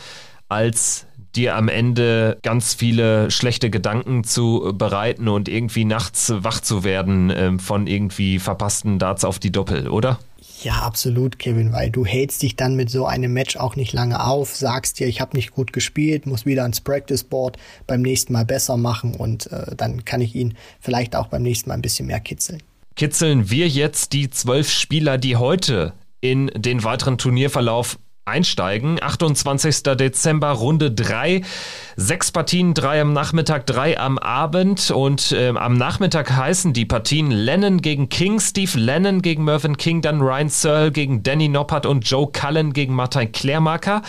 [0.48, 6.84] als dir am Ende ganz viele schlechte Gedanken zu bereiten und irgendwie nachts wach zu
[6.84, 10.18] werden äh, von irgendwie verpassten Darts auf die Doppel, oder?
[10.62, 14.24] Ja, absolut, Kevin, weil du hältst dich dann mit so einem Match auch nicht lange
[14.24, 17.56] auf, sagst dir, ich habe nicht gut gespielt, muss wieder ans Practice Board
[17.86, 21.68] beim nächsten Mal besser machen und äh, dann kann ich ihn vielleicht auch beim nächsten
[21.68, 22.61] Mal ein bisschen mehr kitzeln
[22.99, 29.01] kitzeln wir jetzt die zwölf Spieler, die heute in den weiteren Turnierverlauf einsteigen.
[29.01, 29.84] 28.
[29.84, 31.42] Dezember, Runde 3.
[31.96, 34.90] Sechs Partien, drei am Nachmittag, drei am Abend.
[34.90, 40.03] Und äh, am Nachmittag heißen die Partien Lennon gegen King, Steve Lennon gegen Mervyn King,
[40.03, 44.03] dann Ryan Searle gegen Danny Noppert und Joe Cullen gegen Martin Klärmarker.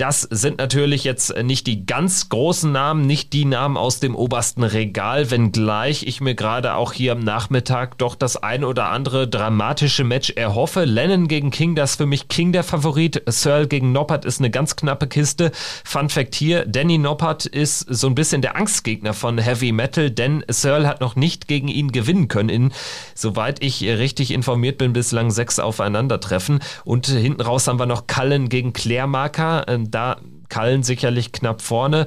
[0.00, 4.62] Das sind natürlich jetzt nicht die ganz großen Namen, nicht die Namen aus dem obersten
[4.62, 10.04] Regal, wenngleich ich mir gerade auch hier am Nachmittag doch das ein oder andere dramatische
[10.04, 10.86] Match erhoffe.
[10.86, 13.22] Lennon gegen King, das ist für mich King der Favorit.
[13.26, 15.52] Searle gegen Noppert ist eine ganz knappe Kiste.
[15.84, 20.42] Fun Fact hier, Danny Noppert ist so ein bisschen der Angstgegner von Heavy Metal, denn
[20.48, 22.72] Searle hat noch nicht gegen ihn gewinnen können in,
[23.14, 26.60] soweit ich richtig informiert bin, bislang sechs Aufeinandertreffen.
[26.86, 32.06] Und hinten raus haben wir noch Cullen gegen Klärmarker da Kallen sicherlich knapp vorne.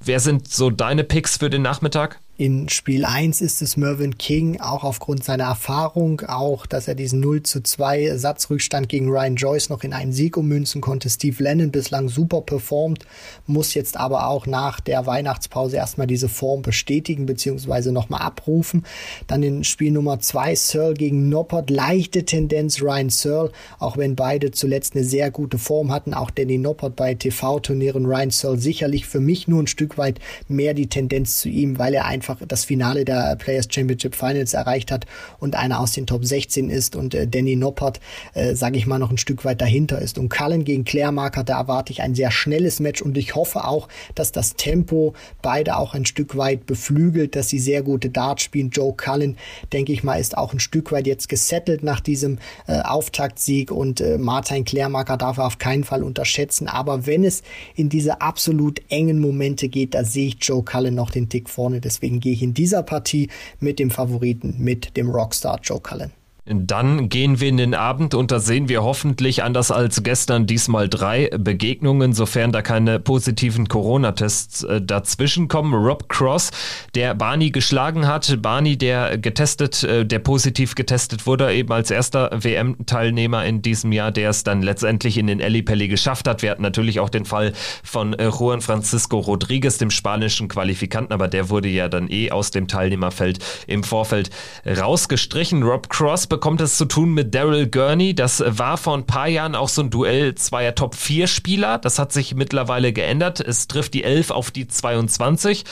[0.00, 2.20] Wer sind so deine Picks für den Nachmittag?
[2.38, 7.20] In Spiel 1 ist es Mervyn King, auch aufgrund seiner Erfahrung, auch, dass er diesen
[7.20, 11.10] 0 zu 2 Satzrückstand gegen Ryan Joyce noch in einen Sieg ummünzen konnte.
[11.10, 13.04] Steve Lennon bislang super performt,
[13.46, 17.92] muss jetzt aber auch nach der Weihnachtspause erstmal diese Form bestätigen bzw.
[17.92, 18.86] nochmal abrufen.
[19.26, 24.52] Dann in Spiel Nummer 2 Searle gegen Noppert, leichte Tendenz Ryan Searle, auch wenn beide
[24.52, 26.14] zuletzt eine sehr gute Form hatten.
[26.14, 30.18] Auch Danny Noppert bei TV-Turnieren, Ryan Searle sicherlich für mich nur ein Stück weit
[30.48, 34.54] mehr die Tendenz zu ihm, weil er einfach einfach das Finale der Players Championship Finals
[34.54, 35.06] erreicht hat
[35.38, 38.00] und einer aus den Top 16 ist und äh, Danny Noppert,
[38.34, 40.18] äh, sage ich mal, noch ein Stück weit dahinter ist.
[40.18, 43.88] Und Cullen gegen Klärmarker, da erwarte ich ein sehr schnelles Match und ich hoffe auch,
[44.14, 48.70] dass das Tempo beide auch ein Stück weit beflügelt, dass sie sehr gute Darts spielen.
[48.70, 49.36] Joe Cullen,
[49.72, 54.00] denke ich mal, ist auch ein Stück weit jetzt gesettelt nach diesem äh, Auftaktsieg und
[54.00, 56.68] äh, Martin Klärmarker darf er auf keinen Fall unterschätzen.
[56.68, 57.42] Aber wenn es
[57.74, 61.80] in diese absolut engen Momente geht, da sehe ich Joe Cullen noch den Tick vorne.
[61.80, 63.28] Deswegen gehe ich in dieser Partie
[63.60, 66.12] mit dem Favoriten, mit dem Rockstar Joe Cullen.
[66.44, 70.88] Dann gehen wir in den Abend und da sehen wir hoffentlich anders als gestern diesmal
[70.88, 75.72] drei Begegnungen, sofern da keine positiven Corona-Tests äh, dazwischen kommen.
[75.72, 76.50] Rob Cross,
[76.96, 82.30] der Barney geschlagen hat, Barney, der getestet, äh, der positiv getestet wurde, eben als erster
[82.32, 86.42] WM-Teilnehmer in diesem Jahr, der es dann letztendlich in den Ellipelli geschafft hat.
[86.42, 87.52] Wir hatten natürlich auch den Fall
[87.84, 92.50] von äh, Juan Francisco Rodriguez, dem spanischen Qualifikanten, aber der wurde ja dann eh aus
[92.50, 93.38] dem Teilnehmerfeld
[93.68, 94.30] im Vorfeld
[94.66, 95.62] rausgestrichen.
[95.62, 98.14] Rob Cross bekommt es zu tun mit Daryl Gurney.
[98.14, 101.76] Das war vor ein paar Jahren auch so ein Duell zweier Top-4-Spieler.
[101.76, 103.38] Das hat sich mittlerweile geändert.
[103.40, 105.64] Es trifft die 11 auf die 22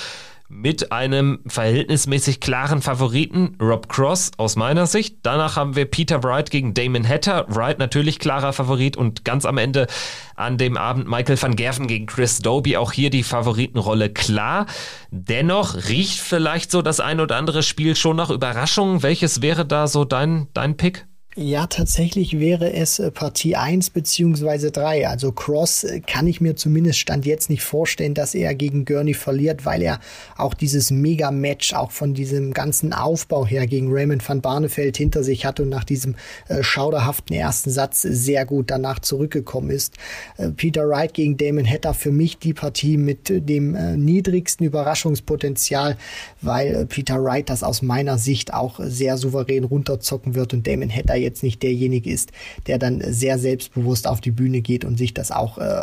[0.50, 5.18] mit einem verhältnismäßig klaren Favoriten, Rob Cross aus meiner Sicht.
[5.22, 7.46] Danach haben wir Peter Wright gegen Damon Hatter.
[7.48, 9.86] Wright natürlich klarer Favorit und ganz am Ende
[10.34, 12.76] an dem Abend Michael van Gerven gegen Chris Doby.
[12.76, 14.66] Auch hier die Favoritenrolle klar.
[15.12, 19.04] Dennoch riecht vielleicht so das ein oder andere Spiel schon nach Überraschungen.
[19.04, 21.06] Welches wäre da so dein, dein Pick?
[21.42, 25.08] Ja, tatsächlich wäre es äh, Partie 1 beziehungsweise 3.
[25.08, 29.14] Also Cross äh, kann ich mir zumindest Stand jetzt nicht vorstellen, dass er gegen Gurney
[29.14, 30.00] verliert, weil er
[30.36, 35.46] auch dieses Mega-Match auch von diesem ganzen Aufbau her gegen Raymond van Barneveld hinter sich
[35.46, 36.14] hat und nach diesem
[36.48, 39.94] äh, schauderhaften ersten Satz sehr gut danach zurückgekommen ist.
[40.36, 44.66] Äh, Peter Wright gegen Damon Hatter für mich die Partie mit äh, dem äh, niedrigsten
[44.66, 45.96] Überraschungspotenzial,
[46.42, 51.16] weil Peter Wright das aus meiner Sicht auch sehr souverän runterzocken wird und Damon Hatter
[51.16, 52.32] jetzt nicht derjenige ist,
[52.66, 55.82] der dann sehr selbstbewusst auf die Bühne geht und sich das auch äh,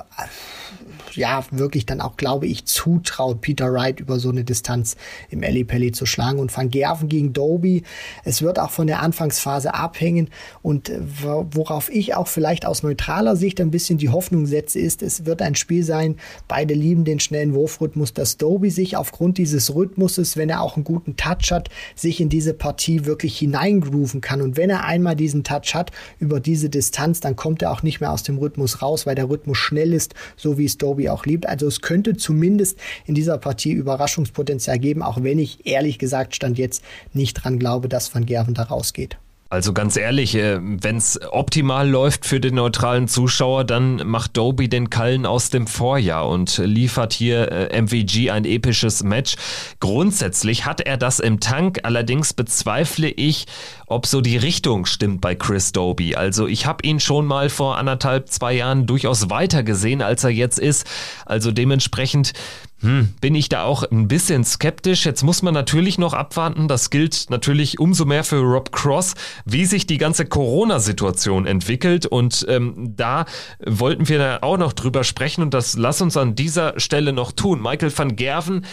[1.18, 4.96] ja wirklich dann auch, glaube ich, zutraut, Peter Wright über so eine Distanz
[5.30, 6.40] im Alley Pally zu schlagen.
[6.40, 7.84] Und Van Gerven gegen Doby,
[8.24, 10.30] es wird auch von der Anfangsphase abhängen.
[10.62, 15.02] Und äh, worauf ich auch vielleicht aus neutraler Sicht ein bisschen die Hoffnung setze, ist,
[15.02, 19.74] es wird ein Spiel sein, beide lieben den schnellen Wurfrhythmus, dass Doby sich aufgrund dieses
[19.74, 24.42] Rhythmuses, wenn er auch einen guten Touch hat, sich in diese Partie wirklich hineingrooven kann.
[24.42, 28.00] Und wenn er einmal diesen Touch hat über diese Distanz, dann kommt er auch nicht
[28.00, 31.26] mehr aus dem Rhythmus raus, weil der Rhythmus schnell ist, so wie es Doby auch
[31.26, 31.48] liebt.
[31.48, 36.58] Also es könnte zumindest in dieser Partie Überraschungspotenzial geben, auch wenn ich ehrlich gesagt stand
[36.58, 36.84] jetzt
[37.14, 39.18] nicht dran glaube, dass Van Gerven da rausgeht.
[39.50, 44.68] Also ganz ehrlich, äh, wenn es optimal läuft für den neutralen Zuschauer, dann macht Doby
[44.68, 49.36] den Kallen aus dem Vorjahr und liefert hier äh, MVG ein episches Match.
[49.80, 53.46] Grundsätzlich hat er das im Tank, allerdings bezweifle ich,
[53.86, 56.16] ob so die Richtung stimmt bei Chris Doby.
[56.16, 60.30] Also ich habe ihn schon mal vor anderthalb, zwei Jahren durchaus weiter gesehen, als er
[60.30, 60.86] jetzt ist.
[61.26, 62.34] Also dementsprechend
[62.82, 65.06] hm, bin ich da auch ein bisschen skeptisch.
[65.06, 66.68] Jetzt muss man natürlich noch abwarten.
[66.68, 69.16] Das gilt natürlich umso mehr für Rob Cross,
[69.46, 72.06] wie sich die ganze Corona-Situation entwickelt.
[72.06, 73.26] Und ähm, da
[73.66, 77.62] wollten wir auch noch drüber sprechen und das lass uns an dieser Stelle noch tun.
[77.62, 78.66] Michael van Gerven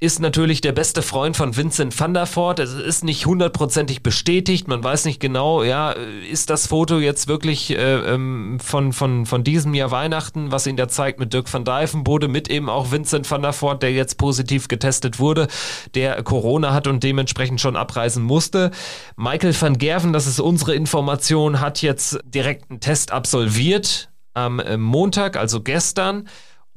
[0.00, 2.60] ist natürlich der beste Freund von Vincent van der Voort.
[2.60, 4.68] Es ist nicht hundertprozentig bestätigt.
[4.68, 9.42] Man weiß nicht genau, ja, ist das Foto jetzt wirklich äh, ähm, von, von, von
[9.42, 13.28] diesem Jahr Weihnachten, was ihn da zeigt mit Dirk van Dijvenbode, mit eben auch Vincent
[13.28, 15.48] van der Voort, der jetzt positiv getestet wurde,
[15.96, 18.70] der Corona hat und dementsprechend schon abreisen musste.
[19.16, 24.76] Michael van Gerven, das ist unsere Information, hat jetzt direkt einen Test absolviert am äh,
[24.76, 26.28] Montag, also gestern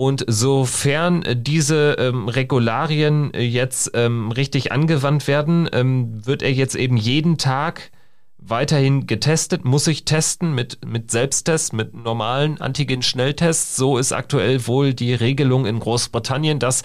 [0.02, 6.52] und sofern äh, diese ähm, Regularien äh, jetzt ähm, richtig angewandt werden, ähm, wird er
[6.52, 7.92] jetzt eben jeden Tag
[8.40, 13.76] weiterhin getestet, muss sich testen mit, mit Selbsttests, mit normalen Antigen-Schnelltests.
[13.76, 16.82] So ist aktuell wohl die Regelung in Großbritannien, dass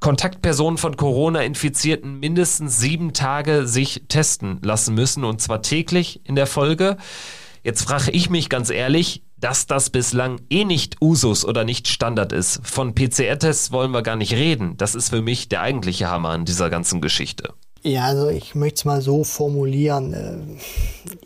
[0.00, 6.46] Kontaktpersonen von Corona-Infizierten mindestens sieben Tage sich testen lassen müssen und zwar täglich in der
[6.46, 6.98] Folge.
[7.64, 12.32] Jetzt frage ich mich ganz ehrlich, dass das bislang eh nicht Usus oder nicht Standard
[12.32, 12.60] ist.
[12.62, 14.76] Von PCR-Tests wollen wir gar nicht reden.
[14.76, 17.52] Das ist für mich der eigentliche Hammer an dieser ganzen Geschichte.
[17.82, 20.12] Ja, also ich möchte es mal so formulieren.
[20.14, 20.36] Äh,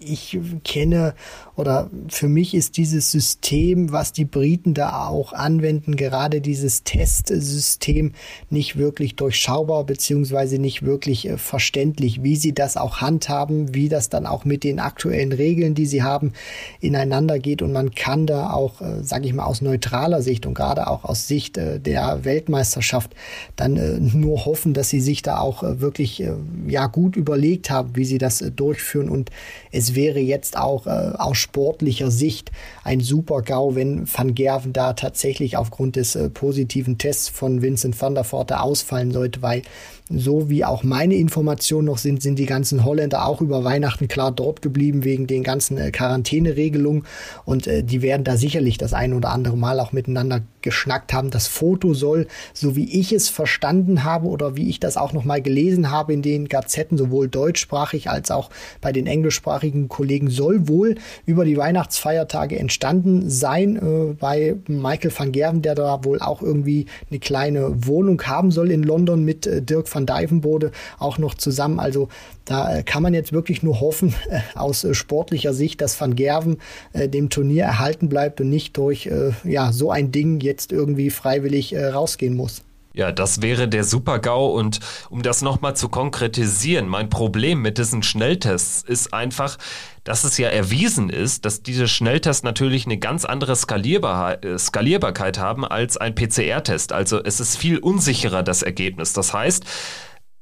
[0.01, 1.15] ich kenne
[1.57, 8.13] oder für mich ist dieses System, was die Briten da auch anwenden, gerade dieses Testsystem
[8.51, 14.11] nicht wirklich durchschaubar beziehungsweise nicht wirklich äh, verständlich, wie sie das auch handhaben, wie das
[14.11, 16.35] dann auch mit den aktuellen Regeln, die sie haben,
[16.81, 17.63] ineinander geht.
[17.63, 21.05] Und man kann da auch, äh, sage ich mal, aus neutraler Sicht und gerade auch
[21.05, 23.15] aus Sicht äh, der Weltmeisterschaft
[23.57, 26.23] dann äh, nur hoffen, dass sie sich da auch wirklich
[26.67, 29.09] ja gut überlegt haben, wie sie das durchführen.
[29.09, 29.31] Und
[29.73, 32.51] es wäre jetzt auch aus sportlicher Sicht
[32.85, 38.01] ein super GAU, wenn Van Gerven da tatsächlich aufgrund des äh, positiven Tests von Vincent
[38.01, 39.63] van der Voorte ausfallen sollte, weil
[40.09, 44.31] so wie auch meine Informationen noch sind, sind die ganzen Holländer auch über Weihnachten klar
[44.31, 47.05] dort geblieben wegen den ganzen äh, Quarantäneregelungen
[47.45, 51.31] und äh, die werden da sicherlich das ein oder andere Mal auch miteinander geschnackt haben.
[51.31, 55.25] Das Foto soll, so wie ich es verstanden habe oder wie ich das auch noch
[55.25, 58.51] mal gelesen habe in den Gazetten, sowohl deutschsprachig als auch
[58.81, 65.33] bei den englischsprachigen Kollegen, soll wohl über die Weihnachtsfeiertage entstanden sein äh, bei Michael van
[65.33, 69.63] Gerven, der da wohl auch irgendwie eine kleine Wohnung haben soll in London mit äh,
[69.63, 71.81] Dirk van Dijvenbode auch noch zusammen.
[71.81, 72.09] Also
[72.45, 76.15] da äh, kann man jetzt wirklich nur hoffen, äh, aus äh, sportlicher Sicht, dass Van
[76.15, 76.59] Gerven
[76.93, 79.09] dem Turnier erhalten bleibt und nicht durch
[79.45, 82.66] ja, so ein Ding jetzt irgendwie freiwillig rausgehen muss.
[82.97, 84.81] Ja, das wäre der Super-GAU und
[85.11, 89.59] um das nochmal zu konkretisieren, mein Problem mit diesen Schnelltests ist einfach,
[90.03, 95.67] dass es ja erwiesen ist, dass diese Schnelltests natürlich eine ganz andere Skalierbar Skalierbarkeit haben
[95.67, 96.95] als ein PCR-Test.
[96.95, 99.13] Also es ist viel unsicherer das Ergebnis.
[99.13, 99.67] Das heißt,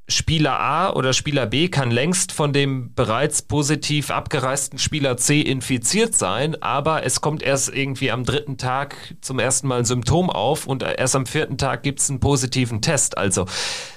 [0.07, 6.14] Spieler A oder Spieler B kann längst von dem bereits positiv abgereisten Spieler C infiziert
[6.14, 10.66] sein, aber es kommt erst irgendwie am dritten Tag zum ersten Mal ein Symptom auf
[10.66, 13.16] und erst am vierten Tag gibt es einen positiven Test.
[13.16, 13.46] Also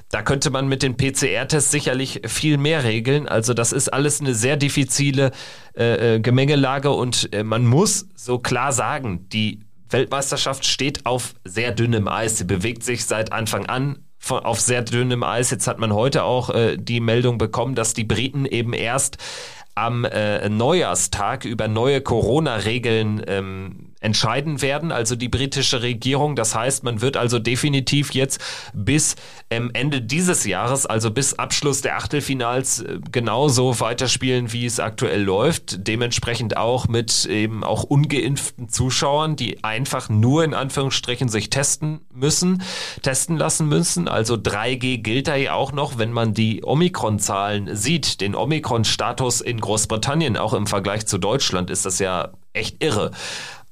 [0.09, 3.27] Da könnte man mit den PCR-Tests sicherlich viel mehr regeln.
[3.27, 5.31] Also das ist alles eine sehr diffizile
[5.75, 11.73] äh, äh, Gemengelage und äh, man muss so klar sagen, die Weltmeisterschaft steht auf sehr
[11.73, 12.37] dünnem Eis.
[12.37, 15.49] Sie bewegt sich seit Anfang an von, auf sehr dünnem Eis.
[15.49, 19.17] Jetzt hat man heute auch äh, die Meldung bekommen, dass die Briten eben erst
[19.73, 26.35] am äh, Neujahrstag über neue Corona-Regeln ähm, entscheiden werden, also die britische Regierung.
[26.35, 28.41] Das heißt, man wird also definitiv jetzt
[28.73, 29.15] bis
[29.49, 35.23] ähm, Ende dieses Jahres, also bis Abschluss der Achtelfinals, äh, genauso weiterspielen, wie es aktuell
[35.23, 35.87] läuft.
[35.87, 42.61] Dementsprechend auch mit eben auch ungeimpften Zuschauern, die einfach nur in Anführungsstrichen sich testen müssen,
[43.01, 44.07] testen lassen müssen.
[44.07, 49.59] Also 3G gilt da ja auch noch, wenn man die Omikron-Zahlen sieht, den Omikron-Status in
[49.59, 53.11] Großbritannien, auch im Vergleich zu Deutschland, ist das ja echt irre.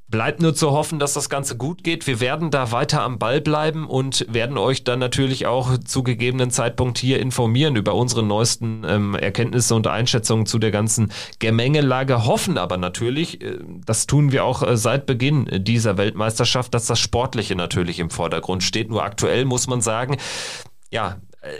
[0.07, 2.05] Bleibt nur zu hoffen, dass das Ganze gut geht.
[2.05, 6.51] Wir werden da weiter am Ball bleiben und werden euch dann natürlich auch zu gegebenen
[6.51, 12.25] Zeitpunkt hier informieren über unsere neuesten ähm, Erkenntnisse und Einschätzungen zu der ganzen Gemengelage.
[12.25, 16.99] Hoffen aber natürlich, äh, das tun wir auch äh, seit Beginn dieser Weltmeisterschaft, dass das
[16.99, 18.91] Sportliche natürlich im Vordergrund steht.
[18.91, 20.17] Nur aktuell muss man sagen,
[20.91, 21.17] ja,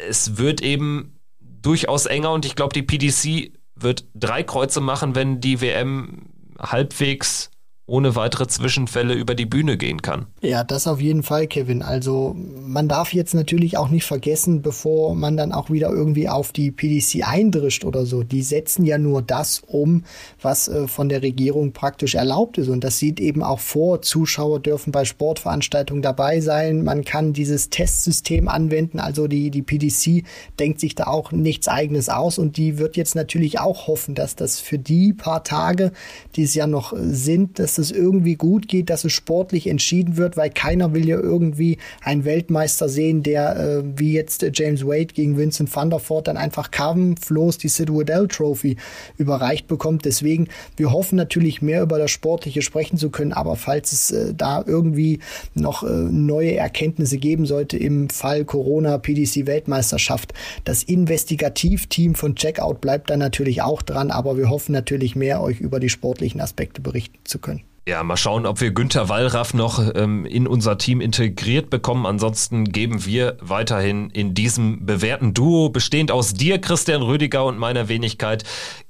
[0.08, 5.42] es wird eben durchaus enger und ich glaube, die PDC wird drei Kreuze machen, wenn
[5.42, 6.28] die WM
[6.60, 7.50] halbwegs
[7.88, 10.26] ohne weitere Zwischenfälle über die Bühne gehen kann.
[10.42, 11.84] Ja, das auf jeden Fall, Kevin.
[11.84, 16.52] Also man darf jetzt natürlich auch nicht vergessen, bevor man dann auch wieder irgendwie auf
[16.52, 18.24] die PDC eindrischt oder so.
[18.24, 20.04] Die setzen ja nur das um,
[20.42, 22.70] was äh, von der Regierung praktisch erlaubt ist.
[22.70, 26.84] Und das sieht eben auch vor, Zuschauer dürfen bei Sportveranstaltungen dabei sein.
[26.84, 29.00] Man kann dieses Testsystem anwenden.
[29.00, 30.26] Also die, die PDC
[30.60, 32.40] denkt sich da auch nichts eigenes aus.
[32.40, 35.92] Und die wird jetzt natürlich auch hoffen, dass das für die paar Tage,
[36.36, 40.38] die es ja noch sind, dass es irgendwie gut geht, dass es sportlich entschieden wird,
[40.38, 45.38] weil keiner will ja irgendwie einen Weltmeister sehen, der äh, wie jetzt James Wade gegen
[45.38, 48.78] Vincent van der Voort dann einfach kampflos die Sid Waddell Trophy
[49.18, 50.06] überreicht bekommt.
[50.06, 50.48] Deswegen,
[50.78, 54.64] wir hoffen natürlich mehr über das Sportliche sprechen zu können, aber falls es äh, da
[54.66, 55.20] irgendwie
[55.54, 62.82] noch äh, neue Erkenntnisse geben sollte im Fall Corona PDC Weltmeisterschaft, das Investigativteam von Checkout
[62.82, 66.82] bleibt dann natürlich auch dran, aber wir hoffen natürlich mehr euch über die sportlichen Aspekte
[66.82, 67.65] berichten zu können.
[67.88, 72.08] Ja, mal schauen, ob wir Günther Wallraff noch ähm, in unser Team integriert bekommen.
[72.08, 77.88] Ansonsten geben wir weiterhin in diesem bewährten Duo, bestehend aus dir, Christian Rüdiger und meiner
[77.88, 78.44] Wenigkeit,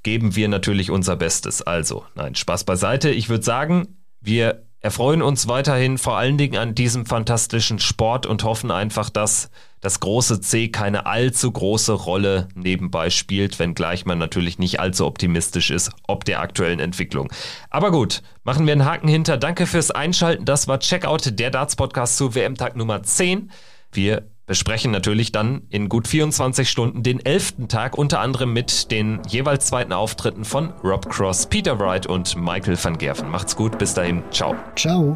[0.04, 1.62] geben wir natürlich unser Bestes.
[1.62, 3.10] Also, nein, Spaß beiseite.
[3.10, 8.46] Ich würde sagen, wir erfreuen uns weiterhin vor allen Dingen an diesem fantastischen Sport und
[8.46, 9.50] hoffen einfach, dass
[9.86, 15.70] das große C keine allzu große Rolle nebenbei spielt, wenngleich man natürlich nicht allzu optimistisch
[15.70, 17.32] ist, ob der aktuellen Entwicklung.
[17.70, 19.38] Aber gut, machen wir einen Haken hinter.
[19.38, 20.46] Danke fürs Einschalten.
[20.46, 23.52] Das war Checkout, der Darts-Podcast zu WM-Tag Nummer 10.
[23.92, 29.22] Wir besprechen natürlich dann in gut 24 Stunden den elften Tag, unter anderem mit den
[29.28, 33.30] jeweils zweiten Auftritten von Rob Cross, Peter Wright und Michael van Gerven.
[33.30, 34.56] Macht's gut, bis dahin, ciao.
[34.76, 35.16] Ciao.